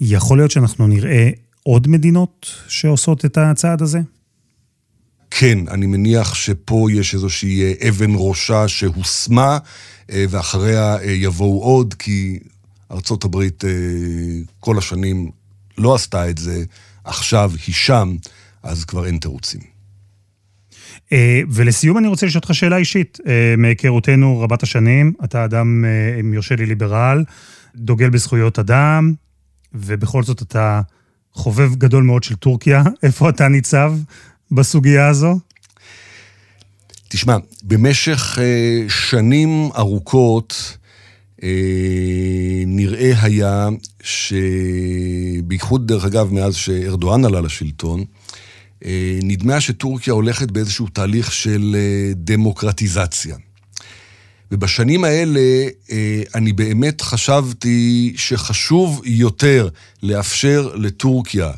יכול 0.01 0.37
להיות 0.37 0.51
שאנחנו 0.51 0.87
נראה 0.87 1.29
עוד 1.63 1.87
מדינות 1.87 2.45
שעושות 2.67 3.25
את 3.25 3.37
הצעד 3.37 3.81
הזה? 3.81 3.99
כן, 5.31 5.57
אני 5.67 5.85
מניח 5.85 6.33
שפה 6.33 6.87
יש 6.91 7.13
איזושהי 7.13 7.63
אה, 7.63 7.89
אבן 7.89 8.11
ראשה 8.15 8.67
שהושמה, 8.67 9.57
אה, 10.11 10.25
ואחריה 10.29 10.97
אה, 10.97 11.11
יבואו 11.11 11.63
עוד, 11.63 11.93
כי 11.93 12.39
ארצות 12.91 13.23
הברית 13.23 13.63
כל 14.59 14.77
השנים 14.77 15.31
לא 15.77 15.95
עשתה 15.95 16.29
את 16.29 16.37
זה, 16.37 16.63
עכשיו 17.03 17.51
היא 17.67 17.75
שם, 17.75 18.15
אז 18.63 18.85
כבר 18.85 19.05
אין 19.05 19.17
תירוצים. 19.17 19.61
ולסיום 21.49 21.97
אני 21.97 22.07
רוצה 22.07 22.25
לשאול 22.25 22.41
אותך 22.43 22.55
שאלה 22.55 22.77
אישית. 22.77 23.17
מהיכרותנו 23.57 24.39
רבת 24.39 24.63
השנים, 24.63 25.13
אתה 25.23 25.45
אדם, 25.45 25.85
אם 26.19 26.33
יורשה 26.33 26.55
לי, 26.55 26.65
ליברל, 26.65 27.23
דוגל 27.75 28.09
בזכויות 28.09 28.59
אדם, 28.59 29.13
ובכל 29.73 30.23
זאת 30.23 30.41
אתה 30.41 30.81
חובב 31.33 31.75
גדול 31.75 32.03
מאוד 32.03 32.23
של 32.23 32.35
טורקיה. 32.35 32.83
איפה 33.03 33.29
אתה 33.29 33.47
ניצב 33.47 33.93
בסוגיה 34.51 35.07
הזו? 35.07 35.39
תשמע, 37.07 37.37
במשך 37.63 38.37
שנים 38.87 39.69
ארוכות 39.75 40.77
נראה 42.67 43.11
היה 43.21 43.69
שבייחוד, 44.01 45.87
דרך 45.87 46.05
אגב, 46.05 46.33
מאז 46.33 46.55
שארדואן 46.55 47.25
עלה 47.25 47.41
לשלטון, 47.41 48.03
אה, 48.85 49.19
נדמה 49.23 49.61
שטורקיה 49.61 50.13
הולכת 50.13 50.51
באיזשהו 50.51 50.87
תהליך 50.87 51.31
של 51.31 51.75
אה, 51.75 52.11
דמוקרטיזציה. 52.15 53.37
ובשנים 54.51 55.03
האלה 55.03 55.39
אה, 55.91 56.21
אני 56.35 56.53
באמת 56.53 57.01
חשבתי 57.01 58.13
שחשוב 58.17 59.01
יותר 59.05 59.69
לאפשר 60.03 60.71
לטורקיה 60.75 61.51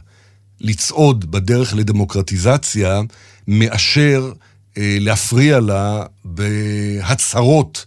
לצעוד 0.59 1.31
בדרך 1.31 1.73
לדמוקרטיזציה, 1.73 3.01
מאשר 3.47 4.31
להפריע 4.77 5.59
לה 5.59 6.03
בהצהרות 6.25 7.85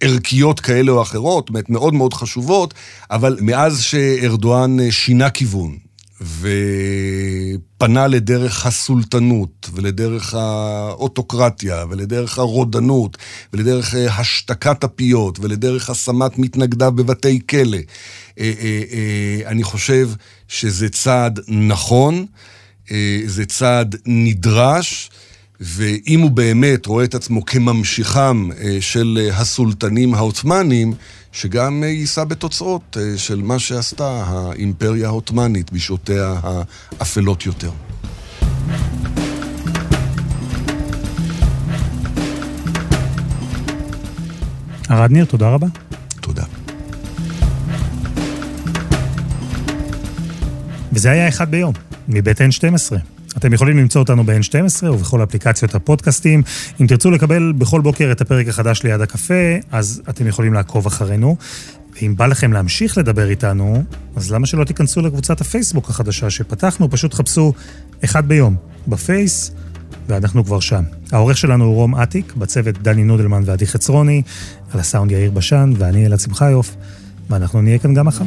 ערכיות 0.00 0.60
כאלה 0.60 0.92
או 0.92 1.02
אחרות, 1.02 1.50
מאוד 1.68 1.94
מאוד 1.94 2.14
חשובות, 2.14 2.74
אבל 3.10 3.36
מאז 3.40 3.82
שארדואן 3.82 4.90
שינה 4.90 5.30
כיוון 5.30 5.76
ופנה 6.20 8.06
לדרך 8.06 8.66
הסולטנות, 8.66 9.70
ולדרך 9.74 10.34
האוטוקרטיה, 10.34 11.84
ולדרך 11.90 12.38
הרודנות, 12.38 13.16
ולדרך 13.52 13.94
אה, 13.94 14.06
השתקת 14.06 14.84
הפיות, 14.84 15.38
ולדרך 15.42 15.90
השמת 15.90 16.38
מתנגדיו 16.38 16.92
בבתי 16.92 17.40
כלא. 17.50 17.78
אה, 18.38 18.52
אה, 18.60 19.50
אני 19.50 19.62
חושב 19.62 20.10
שזה 20.48 20.88
צעד 20.88 21.40
נכון, 21.48 22.26
זה 23.26 23.46
צעד 23.46 23.96
נדרש. 24.06 25.10
ואם 25.60 26.20
הוא 26.20 26.30
באמת 26.30 26.86
רואה 26.86 27.04
את 27.04 27.14
עצמו 27.14 27.44
כממשיכם 27.44 28.48
של 28.80 29.28
הסולטנים 29.32 30.14
העות'מאנים, 30.14 30.94
שגם 31.36 31.82
אה, 31.84 31.88
יישא 31.88 32.24
בתוצאות 32.24 32.96
אה, 33.00 33.18
של 33.18 33.42
מה 33.42 33.58
שעשתה 33.58 34.24
האימפריה 34.26 35.08
העות'מאנית 35.08 35.72
בשעותיה 35.72 36.40
האפלות 36.42 37.46
יותר. 37.46 37.70
ארד 44.90 45.10
ניר, 45.10 45.24
תודה 45.24 45.48
רבה. 45.48 45.66
תודה. 46.20 46.44
וזה 50.92 51.10
היה 51.10 51.28
אחד 51.28 51.50
ביום, 51.50 51.72
מבית 52.08 52.40
N12. 52.40 53.15
אתם 53.36 53.52
יכולים 53.52 53.78
למצוא 53.78 54.00
אותנו 54.00 54.24
ב-N12 54.24 54.86
ובכל 54.86 55.22
אפליקציות 55.22 55.74
הפודקאסטים. 55.74 56.42
אם 56.80 56.86
תרצו 56.86 57.10
לקבל 57.10 57.52
בכל 57.58 57.80
בוקר 57.80 58.12
את 58.12 58.20
הפרק 58.20 58.48
החדש 58.48 58.82
ליד 58.82 59.00
הקפה, 59.00 59.34
אז 59.72 60.02
אתם 60.08 60.26
יכולים 60.26 60.52
לעקוב 60.52 60.86
אחרינו. 60.86 61.36
ואם 62.00 62.16
בא 62.16 62.26
לכם 62.26 62.52
להמשיך 62.52 62.98
לדבר 62.98 63.28
איתנו, 63.28 63.82
אז 64.16 64.32
למה 64.32 64.46
שלא 64.46 64.64
תיכנסו 64.64 65.02
לקבוצת 65.02 65.40
הפייסבוק 65.40 65.90
החדשה 65.90 66.30
שפתחנו? 66.30 66.90
פשוט 66.90 67.14
חפשו 67.14 67.52
אחד 68.04 68.28
ביום 68.28 68.56
בפייס, 68.88 69.52
ואנחנו 70.08 70.44
כבר 70.44 70.60
שם. 70.60 70.84
העורך 71.12 71.36
שלנו 71.36 71.64
הוא 71.64 71.74
רום 71.74 71.94
אטיק, 71.94 72.34
בצוות 72.36 72.82
דני 72.82 73.04
נודלמן 73.04 73.42
ועדי 73.46 73.66
חצרוני, 73.66 74.22
על 74.72 74.80
הסאונד 74.80 75.10
יאיר 75.10 75.30
בשן, 75.30 75.72
ואני 75.78 76.06
אלעד 76.06 76.20
שמחיוף, 76.20 76.76
ואנחנו 77.30 77.62
נהיה 77.62 77.78
כאן 77.78 77.94
גם 77.94 78.06
מחר. 78.06 78.24